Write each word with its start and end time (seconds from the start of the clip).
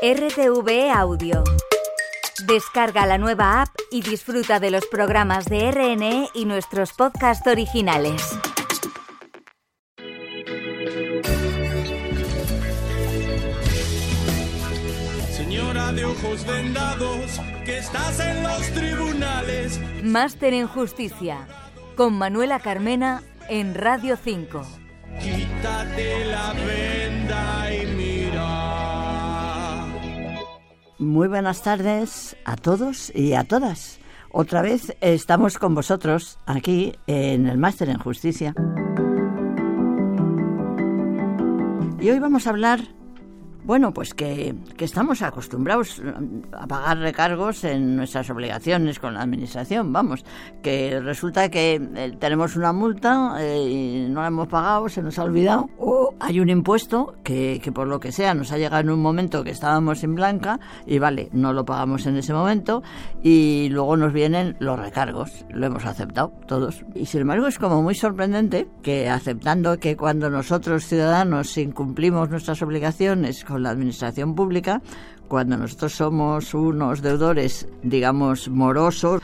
RTV 0.00 0.92
Audio. 0.94 1.42
Descarga 2.46 3.04
la 3.04 3.18
nueva 3.18 3.62
app 3.62 3.70
y 3.90 4.00
disfruta 4.02 4.60
de 4.60 4.70
los 4.70 4.86
programas 4.86 5.46
de 5.46 5.72
RNE 5.72 6.28
y 6.34 6.44
nuestros 6.44 6.92
podcasts 6.92 7.44
originales. 7.48 8.22
Señora 15.32 15.90
de 15.90 16.04
ojos 16.04 16.46
vendados, 16.46 17.40
que 17.64 17.78
estás 17.78 18.20
en 18.20 18.44
los 18.44 18.62
tribunales. 18.70 19.80
Máster 20.04 20.54
en 20.54 20.68
Justicia, 20.68 21.48
con 21.96 22.14
Manuela 22.14 22.60
Carmena 22.60 23.24
en 23.48 23.74
Radio 23.74 24.16
5. 24.16 24.62
Quítate 25.20 26.24
la 26.26 26.52
venda 26.52 27.67
Muy 30.98 31.28
buenas 31.28 31.62
tardes 31.62 32.36
a 32.44 32.56
todos 32.56 33.14
y 33.14 33.34
a 33.34 33.44
todas. 33.44 34.00
Otra 34.32 34.62
vez 34.62 34.96
estamos 35.00 35.56
con 35.56 35.72
vosotros 35.72 36.40
aquí 36.44 36.92
en 37.06 37.46
el 37.46 37.56
Máster 37.56 37.88
en 37.88 37.98
Justicia. 37.98 38.52
Y 42.00 42.10
hoy 42.10 42.18
vamos 42.18 42.48
a 42.48 42.50
hablar 42.50 42.80
bueno, 43.68 43.92
pues 43.92 44.14
que, 44.14 44.54
estamos 44.78 45.20
acostumbrados 45.20 46.00
a 46.52 46.66
pagar 46.66 47.00
recargos 47.00 47.64
en 47.64 47.96
nuestras 47.96 48.30
obligaciones 48.30 48.98
con 48.98 49.12
la 49.12 49.20
Administración, 49.20 49.92
vamos, 49.92 50.24
que 50.62 50.98
resulta 51.00 51.50
que 51.50 51.74
eh, 51.74 52.16
tenemos 52.18 52.56
una 52.56 52.72
multa 52.72 53.36
eh, 53.38 53.68
y 53.68 54.08
no 54.08 54.22
la 54.22 54.28
hemos 54.28 54.48
pagado, 54.48 54.88
se 54.88 55.02
nos 55.02 55.18
ha 55.18 55.24
olvidado, 55.24 55.68
o 55.76 56.14
hay 56.18 56.40
un 56.40 56.48
impuesto 56.48 57.16
que, 57.22 57.60
que, 57.62 57.70
por 57.70 57.88
lo 57.88 58.00
que 58.00 58.10
sea 58.10 58.32
nos 58.32 58.52
ha 58.52 58.56
llegado 58.56 58.80
en 58.80 58.88
un 58.88 59.02
momento 59.02 59.44
que 59.44 59.50
estábamos 59.50 60.02
en 60.02 60.14
blanca 60.14 60.58
y 60.86 60.98
vale, 60.98 61.28
no 61.32 61.52
lo 61.52 61.66
pagamos 61.66 62.06
en 62.06 62.16
ese 62.16 62.32
momento 62.32 62.82
y 63.22 63.68
luego 63.68 63.98
nos 63.98 64.14
vienen 64.14 64.56
los 64.60 64.78
recargos, 64.78 65.44
lo 65.50 65.66
hemos 65.66 65.84
aceptado 65.84 66.32
todos. 66.46 66.86
Y 66.94 67.04
sin 67.04 67.20
embargo 67.20 67.46
es 67.46 67.58
como 67.58 67.82
muy 67.82 67.94
sorprendente 67.94 68.66
que 68.82 69.10
aceptando 69.10 69.78
que 69.78 69.94
cuando 69.94 70.30
nosotros 70.30 70.86
ciudadanos 70.86 71.58
incumplimos 71.58 72.30
nuestras 72.30 72.62
obligaciones 72.62 73.44
la 73.58 73.70
administración 73.70 74.34
pública, 74.34 74.82
cuando 75.28 75.56
nosotros 75.56 75.92
somos 75.94 76.54
unos 76.54 77.02
deudores, 77.02 77.68
digamos, 77.82 78.48
morosos, 78.48 79.22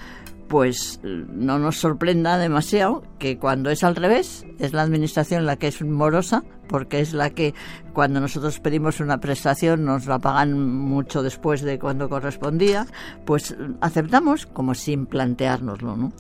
pues 0.49 1.01
no 1.03 1.59
nos 1.59 1.79
sorprenda 1.79 2.39
demasiado 2.39 3.03
que 3.19 3.39
cuando 3.39 3.71
es 3.71 3.83
al 3.83 3.97
revés, 3.97 4.45
es 4.59 4.73
la 4.73 4.83
administración 4.83 5.47
la 5.47 5.57
que 5.57 5.69
es 5.69 5.83
morosa, 5.83 6.45
porque 6.69 7.01
es 7.01 7.13
la 7.13 7.31
que 7.31 7.55
cuando 7.93 8.21
nosotros 8.21 8.61
pedimos 8.61 9.01
una 9.01 9.19
prestación 9.19 9.85
nos 9.85 10.07
la 10.07 10.19
pagan 10.19 10.59
mucho 10.79 11.23
después 11.23 11.63
de 11.63 11.79
cuando 11.79 12.09
correspondía, 12.09 12.87
pues 13.25 13.57
aceptamos 13.81 14.47
como 14.47 14.75
sin 14.75 15.07
planteárnoslo, 15.07 15.97
¿no? 15.97 16.13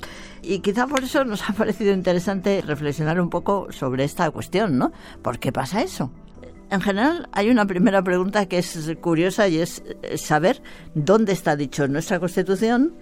Y 0.43 0.61
quizá 0.61 0.87
por 0.87 1.05
eso 1.05 1.25
nos 1.25 1.43
ha 1.49 1.53
parecido 1.53 1.93
interesante 1.93 2.63
reflexionar 2.67 3.21
un 3.21 3.31
poco 3.31 3.69
sobre 3.71 4.05
esta 4.05 4.31
cuestión, 4.31 4.79
¿no? 4.79 4.93
¿Por 5.23 5.39
qué 5.39 5.53
pasa 5.53 5.83
eso? 5.83 6.11
En 6.75 6.81
general, 6.81 7.29
hay 7.31 7.51
una 7.51 7.67
primera 7.67 8.03
pregunta 8.03 8.47
que 8.47 8.59
es 8.59 8.93
curiosa 9.01 9.47
y 9.47 9.59
es 9.59 9.81
saber 10.17 10.61
dónde 10.97 11.33
está 11.33 11.55
dicho 11.55 11.87
nuestra 11.87 12.19
Constitución 12.19 12.95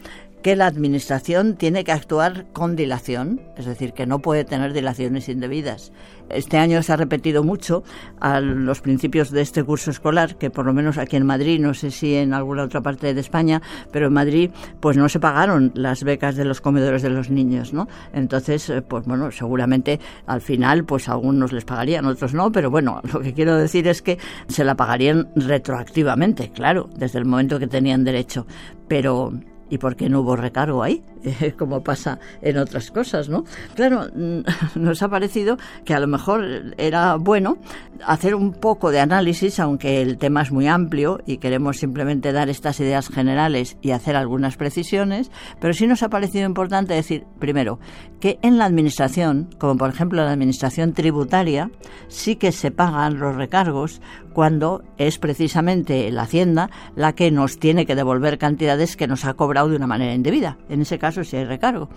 que 0.42 0.56
la 0.56 0.66
Administración 0.66 1.56
tiene 1.56 1.84
que 1.84 1.92
actuar 1.92 2.46
con 2.52 2.76
dilación, 2.76 3.40
es 3.56 3.66
decir, 3.66 3.92
que 3.92 4.06
no 4.06 4.18
puede 4.18 4.44
tener 4.44 4.72
dilaciones 4.72 5.28
indebidas. 5.28 5.92
Este 6.30 6.58
año 6.58 6.82
se 6.82 6.92
ha 6.92 6.96
repetido 6.96 7.44
mucho 7.44 7.84
a 8.20 8.40
los 8.40 8.80
principios 8.80 9.30
de 9.30 9.42
este 9.42 9.62
curso 9.62 9.90
escolar, 9.90 10.36
que 10.36 10.50
por 10.50 10.66
lo 10.66 10.72
menos 10.72 10.98
aquí 10.98 11.16
en 11.16 11.26
Madrid, 11.26 11.60
no 11.60 11.74
sé 11.74 11.90
si 11.90 12.14
en 12.14 12.32
alguna 12.34 12.64
otra 12.64 12.80
parte 12.80 13.12
de 13.14 13.20
España, 13.20 13.62
pero 13.92 14.06
en 14.06 14.14
Madrid 14.14 14.50
pues 14.80 14.96
no 14.96 15.08
se 15.08 15.20
pagaron 15.20 15.72
las 15.74 16.02
becas 16.04 16.36
de 16.36 16.44
los 16.44 16.60
comedores 16.60 17.02
de 17.02 17.10
los 17.10 17.30
niños, 17.30 17.72
¿no? 17.72 17.86
Entonces, 18.12 18.72
pues 18.88 19.04
bueno, 19.04 19.30
seguramente 19.30 20.00
al 20.26 20.40
final 20.40 20.84
pues 20.84 21.08
algunos 21.08 21.52
les 21.52 21.64
pagarían, 21.64 22.06
otros 22.06 22.34
no, 22.34 22.50
pero 22.50 22.70
bueno, 22.70 23.00
lo 23.12 23.20
que 23.20 23.34
quiero 23.34 23.56
decir 23.56 23.86
es 23.86 24.02
que 24.02 24.18
se 24.48 24.64
la 24.64 24.74
pagarían 24.74 25.28
retroactivamente, 25.36 26.50
claro, 26.50 26.88
desde 26.96 27.18
el 27.18 27.26
momento 27.26 27.58
que 27.58 27.66
tenían 27.66 28.04
derecho, 28.04 28.46
pero 28.88 29.32
¿Y 29.72 29.78
por 29.78 29.96
qué 29.96 30.10
no 30.10 30.20
hubo 30.20 30.36
recargo 30.36 30.82
ahí? 30.82 31.02
Como 31.58 31.82
pasa 31.82 32.18
en 32.40 32.58
otras 32.58 32.90
cosas, 32.90 33.28
¿no? 33.28 33.44
Claro, 33.74 34.08
nos 34.74 35.02
ha 35.02 35.08
parecido 35.08 35.56
que 35.84 35.94
a 35.94 36.00
lo 36.00 36.06
mejor 36.06 36.74
era 36.78 37.16
bueno 37.16 37.58
hacer 38.06 38.34
un 38.34 38.52
poco 38.52 38.90
de 38.90 39.00
análisis, 39.00 39.60
aunque 39.60 40.02
el 40.02 40.18
tema 40.18 40.42
es 40.42 40.52
muy 40.52 40.66
amplio 40.66 41.20
y 41.26 41.38
queremos 41.38 41.78
simplemente 41.78 42.32
dar 42.32 42.48
estas 42.48 42.80
ideas 42.80 43.08
generales 43.08 43.76
y 43.80 43.90
hacer 43.90 44.16
algunas 44.16 44.56
precisiones, 44.56 45.30
pero 45.60 45.74
sí 45.74 45.86
nos 45.86 46.02
ha 46.02 46.08
parecido 46.08 46.46
importante 46.46 46.94
decir, 46.94 47.24
primero, 47.38 47.78
que 48.20 48.38
en 48.42 48.58
la 48.58 48.64
administración, 48.64 49.50
como 49.58 49.76
por 49.76 49.90
ejemplo 49.90 50.24
la 50.24 50.32
administración 50.32 50.92
tributaria, 50.92 51.70
sí 52.08 52.36
que 52.36 52.52
se 52.52 52.70
pagan 52.70 53.18
los 53.18 53.36
recargos 53.36 54.00
cuando 54.32 54.82
es 54.96 55.18
precisamente 55.18 56.10
la 56.10 56.22
Hacienda 56.22 56.70
la 56.96 57.14
que 57.14 57.30
nos 57.30 57.58
tiene 57.58 57.86
que 57.86 57.94
devolver 57.94 58.38
cantidades 58.38 58.96
que 58.96 59.06
nos 59.06 59.24
ha 59.24 59.34
cobrado 59.34 59.68
de 59.68 59.76
una 59.76 59.86
manera 59.86 60.14
indebida. 60.14 60.56
En 60.68 60.80
ese 60.80 60.98
caso 60.98 61.11
sí 61.12 61.36
hay 61.36 61.44
recargo. 61.44 61.88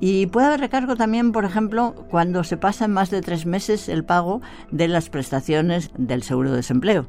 Y 0.00 0.26
puede 0.26 0.48
haber 0.48 0.60
recargo 0.60 0.96
también, 0.96 1.32
por 1.32 1.44
ejemplo, 1.44 1.94
cuando 2.10 2.42
se 2.42 2.56
pasa 2.56 2.86
en 2.86 2.92
más 2.92 3.10
de 3.10 3.20
tres 3.20 3.46
meses 3.46 3.88
el 3.88 4.04
pago 4.04 4.40
de 4.70 4.88
las 4.88 5.10
prestaciones 5.10 5.90
del 5.96 6.22
seguro 6.22 6.50
de 6.50 6.56
desempleo 6.56 7.06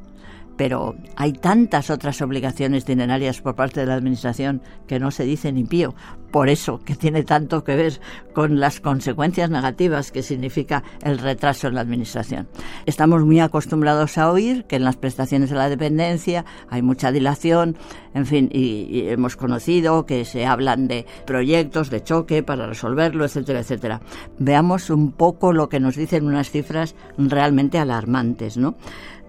pero 0.57 0.95
hay 1.15 1.33
tantas 1.33 1.89
otras 1.89 2.21
obligaciones 2.21 2.85
dinerarias 2.85 3.41
por 3.41 3.55
parte 3.55 3.79
de 3.81 3.87
la 3.87 3.95
Administración 3.95 4.61
que 4.87 4.99
no 4.99 5.11
se 5.11 5.23
dice 5.23 5.51
ni 5.51 5.63
pío. 5.63 5.95
Por 6.31 6.49
eso 6.49 6.79
que 6.83 6.95
tiene 6.95 7.23
tanto 7.23 7.63
que 7.63 7.75
ver 7.75 7.99
con 8.33 8.59
las 8.59 8.79
consecuencias 8.79 9.49
negativas 9.49 10.11
que 10.11 10.23
significa 10.23 10.83
el 11.01 11.19
retraso 11.19 11.67
en 11.67 11.75
la 11.75 11.81
Administración. 11.81 12.47
Estamos 12.85 13.23
muy 13.23 13.39
acostumbrados 13.39 14.17
a 14.17 14.31
oír 14.31 14.65
que 14.65 14.77
en 14.77 14.83
las 14.83 14.97
prestaciones 14.97 15.49
de 15.49 15.55
la 15.55 15.69
dependencia 15.69 16.45
hay 16.69 16.81
mucha 16.81 17.11
dilación, 17.11 17.77
en 18.13 18.25
fin, 18.25 18.49
y, 18.51 18.87
y 18.89 19.09
hemos 19.09 19.35
conocido 19.35 20.05
que 20.05 20.25
se 20.25 20.45
hablan 20.45 20.87
de 20.87 21.05
proyectos 21.25 21.89
de 21.89 22.03
choque 22.03 22.43
para 22.43 22.67
resolverlo, 22.67 23.25
etcétera, 23.25 23.59
etcétera. 23.59 24.01
Veamos 24.39 24.89
un 24.89 25.11
poco 25.11 25.53
lo 25.53 25.69
que 25.69 25.79
nos 25.79 25.95
dicen 25.95 26.25
unas 26.25 26.49
cifras 26.49 26.95
realmente 27.17 27.77
alarmantes, 27.77 28.57
¿no? 28.57 28.75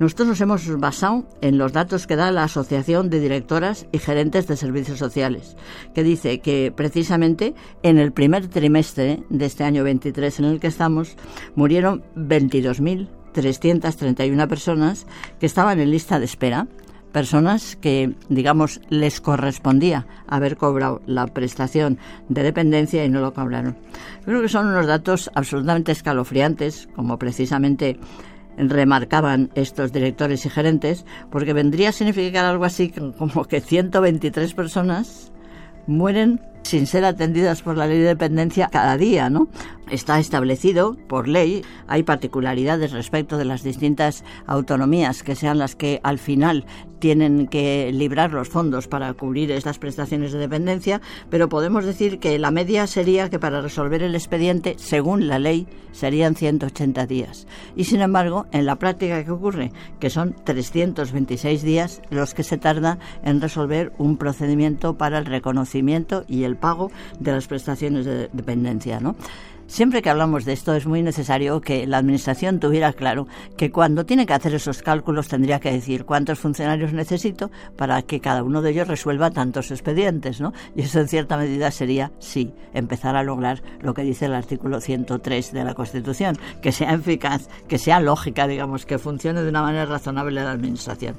Nosotros 0.00 0.26
nos 0.28 0.40
hemos 0.40 0.80
basado 0.80 1.24
en 1.40 1.56
los 1.56 1.72
datos 1.72 2.08
que 2.08 2.16
da 2.16 2.32
la 2.32 2.42
Asociación 2.44 3.10
de 3.10 3.20
Directoras 3.20 3.86
y 3.92 3.98
Gerentes 3.98 4.48
de 4.48 4.56
Servicios 4.56 4.98
Sociales, 4.98 5.56
que 5.94 6.02
dice 6.02 6.40
que 6.40 6.72
precisamente 6.74 7.54
en 7.82 7.98
el 7.98 8.10
primer 8.12 8.48
trimestre 8.48 9.22
de 9.30 9.46
este 9.46 9.62
año 9.62 9.84
23 9.84 10.40
en 10.40 10.46
el 10.46 10.58
que 10.58 10.66
estamos 10.66 11.16
murieron 11.54 12.02
22.331 12.16 14.48
personas 14.48 15.06
que 15.38 15.46
estaban 15.46 15.78
en 15.78 15.92
lista 15.92 16.18
de 16.18 16.24
espera 16.24 16.66
personas 17.14 17.76
que, 17.76 18.12
digamos, 18.28 18.80
les 18.88 19.20
correspondía 19.20 20.04
haber 20.26 20.56
cobrado 20.56 21.00
la 21.06 21.28
prestación 21.28 21.96
de 22.28 22.42
dependencia 22.42 23.04
y 23.04 23.08
no 23.08 23.20
lo 23.20 23.32
cobraron. 23.32 23.76
Creo 24.24 24.42
que 24.42 24.48
son 24.48 24.66
unos 24.66 24.88
datos 24.88 25.30
absolutamente 25.36 25.92
escalofriantes, 25.92 26.88
como 26.96 27.16
precisamente 27.16 28.00
remarcaban 28.56 29.50
estos 29.54 29.92
directores 29.92 30.46
y 30.46 30.50
gerentes, 30.50 31.04
porque 31.30 31.52
vendría 31.52 31.90
a 31.90 31.92
significar 31.92 32.44
algo 32.44 32.64
así 32.64 32.92
como 33.18 33.44
que 33.44 33.60
123 33.60 34.54
personas 34.54 35.32
mueren 35.86 36.40
sin 36.62 36.86
ser 36.86 37.04
atendidas 37.04 37.62
por 37.62 37.76
la 37.76 37.86
ley 37.86 37.98
de 37.98 38.06
dependencia 38.06 38.68
cada 38.68 38.96
día, 38.96 39.28
¿no? 39.28 39.48
Está 39.94 40.18
establecido 40.18 40.96
por 41.06 41.28
ley, 41.28 41.62
hay 41.86 42.02
particularidades 42.02 42.90
respecto 42.90 43.38
de 43.38 43.44
las 43.44 43.62
distintas 43.62 44.24
autonomías 44.44 45.22
que 45.22 45.36
sean 45.36 45.58
las 45.58 45.76
que 45.76 46.00
al 46.02 46.18
final 46.18 46.66
tienen 46.98 47.46
que 47.46 47.92
librar 47.92 48.32
los 48.32 48.48
fondos 48.48 48.88
para 48.88 49.12
cubrir 49.12 49.52
estas 49.52 49.78
prestaciones 49.78 50.32
de 50.32 50.40
dependencia, 50.40 51.00
pero 51.30 51.48
podemos 51.48 51.84
decir 51.84 52.18
que 52.18 52.40
la 52.40 52.50
media 52.50 52.88
sería 52.88 53.30
que 53.30 53.38
para 53.38 53.60
resolver 53.60 54.02
el 54.02 54.16
expediente, 54.16 54.74
según 54.78 55.28
la 55.28 55.38
ley, 55.38 55.68
serían 55.92 56.34
180 56.34 57.06
días. 57.06 57.46
Y 57.76 57.84
sin 57.84 58.00
embargo, 58.00 58.46
en 58.50 58.66
la 58.66 58.76
práctica, 58.76 59.22
¿qué 59.22 59.30
ocurre? 59.30 59.70
Que 60.00 60.10
son 60.10 60.34
326 60.44 61.62
días 61.62 62.02
los 62.10 62.34
que 62.34 62.42
se 62.42 62.58
tarda 62.58 62.98
en 63.22 63.40
resolver 63.40 63.92
un 63.98 64.16
procedimiento 64.16 64.98
para 64.98 65.18
el 65.18 65.26
reconocimiento 65.26 66.24
y 66.26 66.42
el 66.42 66.56
pago 66.56 66.90
de 67.20 67.30
las 67.30 67.46
prestaciones 67.46 68.06
de 68.06 68.28
dependencia, 68.32 68.98
¿no? 68.98 69.14
Siempre 69.66 70.02
que 70.02 70.10
hablamos 70.10 70.44
de 70.44 70.52
esto 70.52 70.74
es 70.74 70.86
muy 70.86 71.02
necesario 71.02 71.60
que 71.60 71.86
la 71.86 71.98
Administración 71.98 72.60
tuviera 72.60 72.92
claro 72.92 73.26
que 73.56 73.70
cuando 73.70 74.04
tiene 74.04 74.26
que 74.26 74.34
hacer 74.34 74.54
esos 74.54 74.82
cálculos 74.82 75.28
tendría 75.28 75.58
que 75.58 75.72
decir 75.72 76.04
cuántos 76.04 76.38
funcionarios 76.38 76.92
necesito 76.92 77.50
para 77.76 78.02
que 78.02 78.20
cada 78.20 78.42
uno 78.42 78.62
de 78.62 78.70
ellos 78.70 78.88
resuelva 78.88 79.30
tantos 79.30 79.70
expedientes, 79.70 80.40
¿no? 80.40 80.52
Y 80.76 80.82
eso 80.82 81.00
en 81.00 81.08
cierta 81.08 81.36
medida 81.36 81.70
sería, 81.70 82.12
sí, 82.18 82.52
empezar 82.74 83.16
a 83.16 83.22
lograr 83.22 83.62
lo 83.80 83.94
que 83.94 84.02
dice 84.02 84.26
el 84.26 84.34
artículo 84.34 84.80
103 84.80 85.52
de 85.52 85.64
la 85.64 85.74
Constitución, 85.74 86.36
que 86.60 86.70
sea 86.70 86.92
eficaz, 86.92 87.48
que 87.66 87.78
sea 87.78 88.00
lógica, 88.00 88.46
digamos, 88.46 88.84
que 88.84 88.98
funcione 88.98 89.42
de 89.42 89.48
una 89.48 89.62
manera 89.62 89.86
razonable 89.86 90.42
la 90.42 90.52
Administración. 90.52 91.16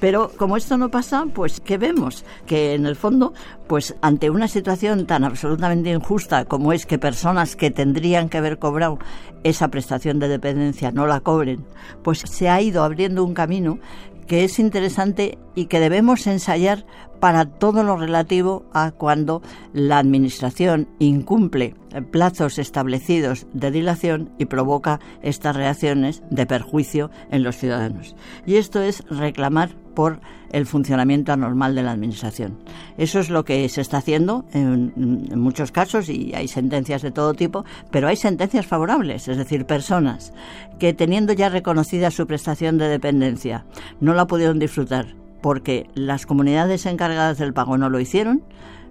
Pero 0.00 0.30
como 0.36 0.56
esto 0.56 0.78
no 0.78 0.90
pasa, 0.90 1.26
pues 1.34 1.60
¿qué 1.60 1.78
vemos? 1.78 2.24
Que 2.46 2.74
en 2.74 2.86
el 2.86 2.96
fondo, 2.96 3.34
pues 3.66 3.96
ante 4.02 4.30
una 4.30 4.48
situación 4.48 5.06
tan 5.06 5.24
absolutamente 5.24 5.90
injusta 5.90 6.44
como 6.44 6.72
es 6.72 6.86
que 6.86 6.98
personas 6.98 7.56
que 7.56 7.70
tendrían 7.88 8.28
que 8.28 8.36
haber 8.36 8.58
cobrado 8.58 8.98
esa 9.44 9.68
prestación 9.68 10.18
de 10.18 10.28
dependencia 10.28 10.92
no 10.92 11.06
la 11.06 11.20
cobren, 11.20 11.64
pues 12.02 12.18
se 12.18 12.50
ha 12.50 12.60
ido 12.60 12.84
abriendo 12.84 13.24
un 13.24 13.32
camino 13.32 13.78
que 14.26 14.44
es 14.44 14.58
interesante 14.58 15.38
y 15.54 15.66
que 15.66 15.80
debemos 15.80 16.26
ensayar 16.26 16.84
para 17.20 17.46
todo 17.46 17.82
lo 17.82 17.96
relativo 17.96 18.64
a 18.72 18.90
cuando 18.92 19.42
la 19.72 19.98
Administración 19.98 20.88
incumple 20.98 21.74
plazos 22.10 22.58
establecidos 22.58 23.46
de 23.52 23.70
dilación 23.70 24.30
y 24.38 24.44
provoca 24.44 25.00
estas 25.22 25.56
reacciones 25.56 26.22
de 26.30 26.46
perjuicio 26.46 27.10
en 27.30 27.42
los 27.42 27.56
ciudadanos. 27.56 28.14
Y 28.46 28.56
esto 28.56 28.80
es 28.80 29.04
reclamar 29.08 29.70
por 29.94 30.20
el 30.52 30.66
funcionamiento 30.66 31.32
anormal 31.32 31.74
de 31.74 31.82
la 31.82 31.92
Administración. 31.92 32.58
Eso 32.96 33.18
es 33.18 33.30
lo 33.30 33.44
que 33.44 33.68
se 33.68 33.80
está 33.80 33.98
haciendo 33.98 34.44
en, 34.52 34.92
muchos 35.36 35.72
casos 35.72 36.08
y 36.08 36.32
hay 36.34 36.48
sentencias 36.48 37.02
de 37.02 37.10
todo 37.10 37.34
tipo, 37.34 37.64
pero 37.90 38.08
hay 38.08 38.16
sentencias 38.16 38.66
favorables, 38.66 39.28
es 39.28 39.36
decir, 39.36 39.66
personas 39.66 40.32
que 40.78 40.92
teniendo 40.92 41.32
ya 41.32 41.48
reconocida 41.48 42.10
su 42.10 42.26
prestación 42.26 42.78
de 42.78 42.88
dependencia 42.88 43.64
no 44.00 44.14
la 44.14 44.26
pudieron 44.26 44.58
disfrutar 44.58 45.16
porque 45.40 45.88
las 45.94 46.26
comunidades 46.26 46.86
encargadas 46.86 47.38
del 47.38 47.54
pago 47.54 47.78
no 47.78 47.90
lo 47.90 48.00
hicieron, 48.00 48.42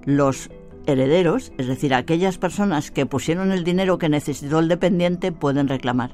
los 0.05 0.49
herederos, 0.85 1.51
es 1.57 1.67
decir, 1.67 1.93
aquellas 1.93 2.37
personas 2.37 2.91
que 2.91 3.05
pusieron 3.05 3.51
el 3.51 3.63
dinero 3.63 3.97
que 3.97 4.09
necesitó 4.09 4.59
el 4.59 4.69
dependiente, 4.69 5.31
pueden 5.31 5.67
reclamar. 5.67 6.11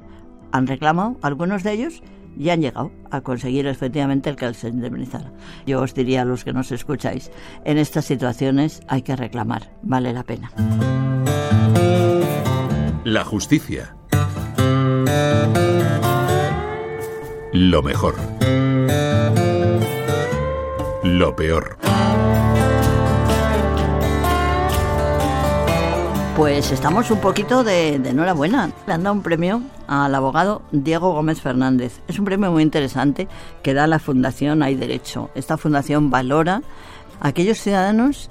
Han 0.52 0.66
reclamado 0.66 1.16
algunos 1.22 1.62
de 1.62 1.72
ellos 1.72 2.02
y 2.36 2.50
han 2.50 2.60
llegado 2.60 2.90
a 3.10 3.20
conseguir 3.20 3.66
efectivamente 3.66 4.28
el 4.30 4.36
que 4.36 4.52
se 4.54 4.68
indemnizara. 4.68 5.32
Yo 5.66 5.80
os 5.80 5.94
diría 5.94 6.22
a 6.22 6.24
los 6.24 6.44
que 6.44 6.52
nos 6.52 6.72
escucháis, 6.72 7.30
en 7.64 7.78
estas 7.78 8.04
situaciones 8.04 8.82
hay 8.88 9.02
que 9.02 9.16
reclamar, 9.16 9.72
vale 9.82 10.12
la 10.12 10.24
pena. 10.24 10.50
La 13.04 13.24
justicia. 13.24 13.96
Lo 17.52 17.82
mejor 17.82 18.16
lo 21.18 21.36
peor. 21.36 21.76
Pues 26.36 26.72
estamos 26.72 27.10
un 27.12 27.20
poquito 27.20 27.62
de, 27.62 28.00
de, 28.00 28.10
enhorabuena. 28.10 28.72
Le 28.88 28.92
han 28.92 29.04
dado 29.04 29.14
un 29.14 29.22
premio 29.22 29.62
al 29.86 30.12
abogado 30.14 30.62
Diego 30.72 31.12
Gómez 31.12 31.40
Fernández. 31.40 32.00
Es 32.08 32.18
un 32.18 32.24
premio 32.24 32.50
muy 32.50 32.64
interesante 32.64 33.28
que 33.62 33.74
da 33.74 33.86
la 33.86 34.00
Fundación 34.00 34.64
Hay 34.64 34.74
Derecho. 34.74 35.30
Esta 35.36 35.56
fundación 35.56 36.10
valora 36.10 36.62
a 37.20 37.28
aquellos 37.28 37.58
ciudadanos 37.58 38.28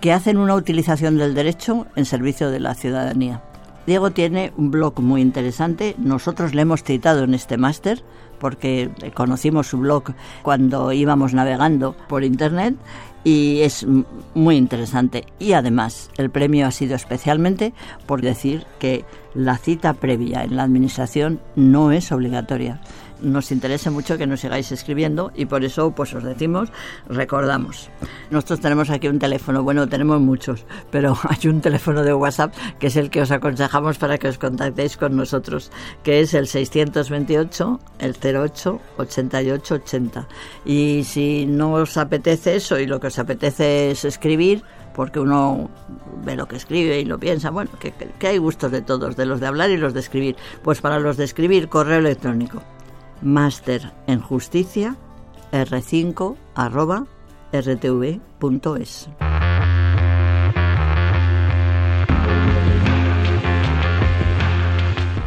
que 0.00 0.12
hacen 0.12 0.38
una 0.38 0.56
utilización 0.56 1.16
del 1.16 1.34
derecho 1.34 1.86
en 1.94 2.04
servicio 2.04 2.50
de 2.50 2.58
la 2.58 2.74
ciudadanía. 2.74 3.42
Diego 3.86 4.10
tiene 4.10 4.52
un 4.56 4.70
blog 4.70 5.00
muy 5.00 5.20
interesante. 5.20 5.94
Nosotros 5.98 6.54
le 6.54 6.62
hemos 6.62 6.82
citado 6.82 7.24
en 7.24 7.34
este 7.34 7.56
máster 7.58 8.02
porque 8.38 8.90
conocimos 9.14 9.68
su 9.68 9.78
blog 9.78 10.12
cuando 10.42 10.92
íbamos 10.92 11.34
navegando 11.34 11.94
por 12.08 12.24
internet 12.24 12.76
y 13.24 13.60
es 13.62 13.86
muy 14.34 14.56
interesante. 14.56 15.24
Y 15.38 15.52
además, 15.52 16.10
el 16.18 16.30
premio 16.30 16.66
ha 16.66 16.70
sido 16.70 16.94
especialmente 16.94 17.72
por 18.06 18.20
decir 18.20 18.66
que 18.78 19.04
la 19.34 19.56
cita 19.56 19.94
previa 19.94 20.44
en 20.44 20.56
la 20.56 20.62
administración 20.62 21.40
no 21.56 21.90
es 21.90 22.12
obligatoria 22.12 22.80
nos 23.24 23.50
interesa 23.50 23.90
mucho 23.90 24.18
que 24.18 24.26
nos 24.26 24.40
sigáis 24.40 24.70
escribiendo 24.72 25.32
y 25.34 25.46
por 25.46 25.64
eso 25.64 25.90
pues 25.92 26.14
os 26.14 26.22
decimos, 26.22 26.70
recordamos. 27.08 27.90
Nosotros 28.30 28.60
tenemos 28.60 28.90
aquí 28.90 29.08
un 29.08 29.18
teléfono, 29.18 29.62
bueno, 29.62 29.88
tenemos 29.88 30.20
muchos, 30.20 30.64
pero 30.90 31.16
hay 31.28 31.48
un 31.48 31.60
teléfono 31.60 32.02
de 32.02 32.14
WhatsApp 32.14 32.54
que 32.78 32.88
es 32.88 32.96
el 32.96 33.10
que 33.10 33.22
os 33.22 33.30
aconsejamos 33.30 33.98
para 33.98 34.18
que 34.18 34.28
os 34.28 34.38
contactéis 34.38 34.96
con 34.96 35.16
nosotros, 35.16 35.70
que 36.02 36.20
es 36.20 36.34
el 36.34 36.46
628 36.46 37.80
el 37.98 38.16
08 38.22 38.80
88 38.98 39.74
80. 39.74 40.28
Y 40.64 41.04
si 41.04 41.46
no 41.46 41.72
os 41.72 41.96
apetece 41.96 42.56
eso 42.56 42.78
y 42.78 42.86
lo 42.86 43.00
que 43.00 43.08
os 43.08 43.18
apetece 43.18 43.90
es 43.90 44.04
escribir, 44.04 44.62
porque 44.94 45.20
uno 45.20 45.68
ve 46.24 46.36
lo 46.36 46.46
que 46.46 46.56
escribe 46.56 47.00
y 47.00 47.04
lo 47.04 47.18
piensa, 47.18 47.50
bueno, 47.50 47.70
que, 47.78 47.92
que, 47.92 48.26
hay 48.26 48.38
gustos 48.38 48.70
de 48.70 48.80
todos, 48.80 49.16
de 49.16 49.26
los 49.26 49.40
de 49.40 49.46
hablar 49.46 49.70
y 49.70 49.76
los 49.76 49.92
de 49.92 50.00
escribir. 50.00 50.36
Pues 50.62 50.80
para 50.80 51.00
los 51.00 51.16
de 51.16 51.24
escribir, 51.24 51.68
correo 51.68 51.98
electrónico, 51.98 52.62
máster 53.22 53.92
en 54.06 54.20
justicia 54.20 54.96
r5 55.52 56.36
arroba 56.54 57.06
rtv.es. 57.52 59.08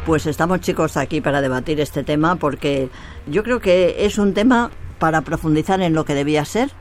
Pues 0.06 0.26
estamos 0.26 0.62
chicos 0.62 0.96
aquí 0.96 1.20
para 1.20 1.42
debatir 1.42 1.82
este 1.82 2.04
tema 2.04 2.38
porque 2.38 2.90
yo 3.28 3.44
creo 3.44 3.60
que 3.60 4.06
es 4.06 4.18
un 4.18 4.34
tema 4.34 4.72
para 5.00 5.22
profundizar 5.22 5.82
en 5.82 5.94
lo 5.94 6.06
que 6.06 6.16
debía 6.16 6.46
ser, 6.46 6.72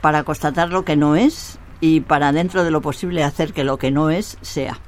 para 0.00 0.22
constatar 0.22 0.70
lo 0.70 0.84
que 0.84 0.96
no 0.96 1.16
es 1.16 1.58
y 1.80 2.00
para 2.02 2.30
dentro 2.30 2.62
de 2.62 2.70
lo 2.70 2.80
posible 2.80 3.24
hacer 3.24 3.52
que 3.52 3.64
lo 3.64 3.78
que 3.78 3.90
no 3.90 4.10
es 4.10 4.38
sea. 4.42 4.78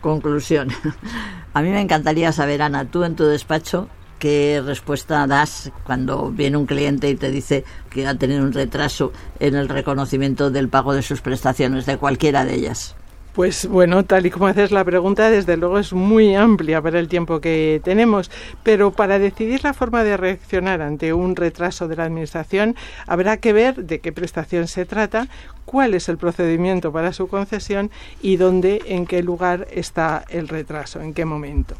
Conclusión. 0.00 0.70
A 1.54 1.62
mí 1.62 1.70
me 1.70 1.80
encantaría 1.80 2.32
saber, 2.32 2.62
Ana, 2.62 2.86
tú 2.86 3.04
en 3.04 3.14
tu 3.14 3.24
despacho, 3.24 3.88
¿Qué 4.20 4.62
respuesta 4.62 5.26
das 5.26 5.72
cuando 5.84 6.30
viene 6.30 6.58
un 6.58 6.66
cliente 6.66 7.08
y 7.08 7.14
te 7.14 7.30
dice 7.30 7.64
que 7.88 8.06
ha 8.06 8.14
tenido 8.14 8.42
un 8.42 8.52
retraso 8.52 9.12
en 9.38 9.54
el 9.54 9.66
reconocimiento 9.66 10.50
del 10.50 10.68
pago 10.68 10.92
de 10.92 11.00
sus 11.00 11.22
prestaciones, 11.22 11.86
de 11.86 11.96
cualquiera 11.96 12.44
de 12.44 12.54
ellas? 12.54 12.94
Pues 13.32 13.66
bueno, 13.66 14.04
tal 14.04 14.26
y 14.26 14.30
como 14.30 14.48
haces 14.48 14.72
la 14.72 14.84
pregunta, 14.84 15.30
desde 15.30 15.56
luego 15.56 15.78
es 15.78 15.94
muy 15.94 16.34
amplia 16.34 16.82
para 16.82 16.98
el 16.98 17.08
tiempo 17.08 17.40
que 17.40 17.80
tenemos, 17.82 18.30
pero 18.62 18.90
para 18.90 19.18
decidir 19.18 19.64
la 19.64 19.72
forma 19.72 20.04
de 20.04 20.18
reaccionar 20.18 20.82
ante 20.82 21.14
un 21.14 21.34
retraso 21.34 21.88
de 21.88 21.96
la 21.96 22.04
Administración 22.04 22.76
habrá 23.06 23.38
que 23.38 23.54
ver 23.54 23.86
de 23.86 24.00
qué 24.00 24.12
prestación 24.12 24.68
se 24.68 24.84
trata, 24.84 25.28
cuál 25.64 25.94
es 25.94 26.10
el 26.10 26.18
procedimiento 26.18 26.92
para 26.92 27.14
su 27.14 27.26
concesión 27.26 27.90
y 28.20 28.36
dónde, 28.36 28.82
en 28.84 29.06
qué 29.06 29.22
lugar 29.22 29.66
está 29.70 30.26
el 30.28 30.46
retraso, 30.46 31.00
en 31.00 31.14
qué 31.14 31.24
momento. 31.24 31.74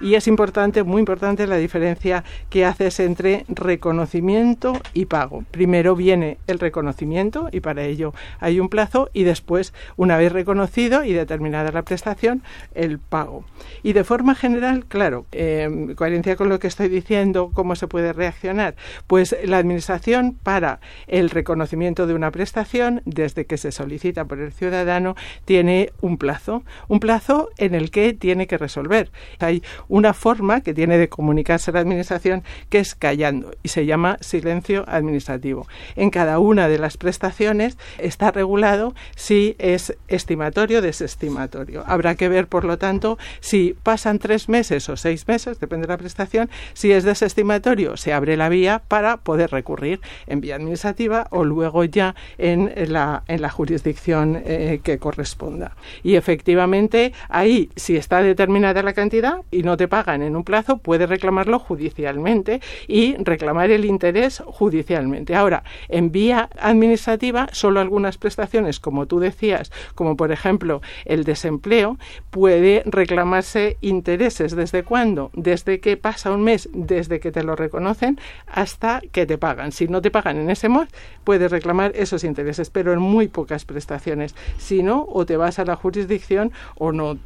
Y 0.00 0.14
es 0.14 0.26
importante, 0.28 0.82
muy 0.82 1.00
importante, 1.00 1.46
la 1.46 1.56
diferencia 1.56 2.24
que 2.50 2.64
haces 2.64 3.00
entre 3.00 3.44
reconocimiento 3.48 4.80
y 4.92 5.06
pago. 5.06 5.44
Primero 5.50 5.96
viene 5.96 6.38
el 6.46 6.58
reconocimiento 6.58 7.48
y 7.52 7.60
para 7.60 7.84
ello 7.84 8.14
hay 8.40 8.60
un 8.60 8.68
plazo 8.68 9.10
y 9.12 9.24
después, 9.24 9.72
una 9.96 10.16
vez 10.16 10.32
reconocido 10.32 11.04
y 11.04 11.12
determinada 11.12 11.72
la 11.72 11.82
prestación, 11.82 12.42
el 12.74 12.98
pago. 12.98 13.44
Y 13.82 13.92
de 13.92 14.04
forma 14.04 14.34
general, 14.34 14.84
claro, 14.86 15.26
en 15.32 15.94
coherencia 15.94 16.36
con 16.36 16.48
lo 16.48 16.58
que 16.58 16.66
estoy 16.66 16.88
diciendo, 16.88 17.50
¿cómo 17.52 17.76
se 17.76 17.88
puede 17.88 18.12
reaccionar? 18.12 18.76
Pues 19.06 19.36
la 19.44 19.58
Administración 19.58 20.36
para 20.42 20.80
el 21.06 21.30
reconocimiento 21.30 22.06
de 22.06 22.14
una 22.14 22.30
prestación, 22.30 23.02
desde 23.04 23.46
que 23.46 23.56
se 23.56 23.72
solicita 23.72 24.24
por 24.24 24.40
el 24.40 24.52
ciudadano, 24.52 25.16
tiene 25.44 25.92
un 26.00 26.18
plazo, 26.18 26.62
un 26.88 27.00
plazo 27.00 27.50
en 27.56 27.74
el 27.74 27.90
que 27.90 28.12
tiene 28.12 28.46
que 28.46 28.58
resolver. 28.58 29.10
Hay 29.38 29.62
una 29.88 30.14
forma 30.14 30.60
que 30.60 30.74
tiene 30.74 30.98
de 30.98 31.08
comunicarse 31.08 31.72
la 31.72 31.80
Administración 31.80 32.42
que 32.68 32.78
es 32.78 32.94
callando 32.94 33.54
y 33.62 33.68
se 33.68 33.86
llama 33.86 34.18
silencio 34.20 34.84
administrativo. 34.86 35.66
En 35.96 36.10
cada 36.10 36.38
una 36.38 36.68
de 36.68 36.78
las 36.78 36.96
prestaciones 36.96 37.76
está 37.98 38.30
regulado 38.30 38.94
si 39.16 39.56
es 39.58 39.96
estimatorio 40.08 40.78
o 40.78 40.82
desestimatorio. 40.82 41.84
Habrá 41.86 42.14
que 42.14 42.28
ver, 42.28 42.46
por 42.46 42.64
lo 42.64 42.78
tanto, 42.78 43.18
si 43.40 43.76
pasan 43.82 44.18
tres 44.18 44.48
meses 44.48 44.88
o 44.88 44.96
seis 44.96 45.26
meses, 45.28 45.60
depende 45.60 45.86
de 45.86 45.92
la 45.92 45.98
prestación, 45.98 46.50
si 46.72 46.92
es 46.92 47.04
desestimatorio, 47.04 47.96
se 47.96 48.12
abre 48.12 48.36
la 48.36 48.48
vía 48.48 48.82
para 48.88 49.18
poder 49.18 49.50
recurrir 49.50 50.00
en 50.26 50.40
vía 50.40 50.56
administrativa 50.56 51.26
o 51.30 51.44
luego 51.44 51.84
ya 51.84 52.14
en 52.38 52.72
la, 52.92 53.22
en 53.28 53.42
la 53.42 53.50
jurisdicción 53.50 54.42
eh, 54.44 54.80
que 54.82 54.98
corresponda. 54.98 55.76
Y 56.02 56.16
efectivamente, 56.16 57.12
ahí, 57.28 57.70
si 57.76 57.96
está 57.96 58.22
determinada 58.22 58.82
la 58.82 58.92
cantidad, 58.92 59.38
y 59.54 59.62
no 59.62 59.76
te 59.76 59.88
pagan 59.88 60.22
en 60.22 60.36
un 60.36 60.44
plazo, 60.44 60.78
puedes 60.78 61.08
reclamarlo 61.08 61.58
judicialmente 61.58 62.60
y 62.88 63.16
reclamar 63.16 63.70
el 63.70 63.84
interés 63.84 64.42
judicialmente. 64.44 65.34
Ahora, 65.34 65.62
en 65.88 66.10
vía 66.10 66.50
administrativa, 66.58 67.48
solo 67.52 67.80
algunas 67.80 68.18
prestaciones, 68.18 68.80
como 68.80 69.06
tú 69.06 69.20
decías, 69.20 69.70
como 69.94 70.16
por 70.16 70.32
ejemplo 70.32 70.82
el 71.04 71.24
desempleo, 71.24 71.98
puede 72.30 72.82
reclamarse 72.86 73.78
intereses. 73.80 74.56
¿Desde 74.56 74.82
cuándo? 74.82 75.30
Desde 75.34 75.80
que 75.80 75.96
pasa 75.96 76.32
un 76.32 76.42
mes, 76.42 76.68
desde 76.72 77.20
que 77.20 77.30
te 77.30 77.44
lo 77.44 77.56
reconocen 77.56 78.18
hasta 78.46 79.00
que 79.12 79.26
te 79.26 79.38
pagan. 79.38 79.72
Si 79.72 79.88
no 79.88 80.02
te 80.02 80.10
pagan 80.10 80.38
en 80.38 80.50
ese 80.50 80.68
mes, 80.68 80.88
puedes 81.22 81.50
reclamar 81.50 81.92
esos 81.94 82.24
intereses, 82.24 82.70
pero 82.70 82.92
en 82.92 82.98
muy 82.98 83.28
pocas 83.28 83.64
prestaciones. 83.64 84.34
Si 84.58 84.82
no, 84.82 85.06
o 85.08 85.24
te 85.26 85.36
vas 85.36 85.58
a 85.58 85.64
la 85.64 85.76
jurisdicción 85.76 86.52
o 86.76 86.92
no 86.92 87.18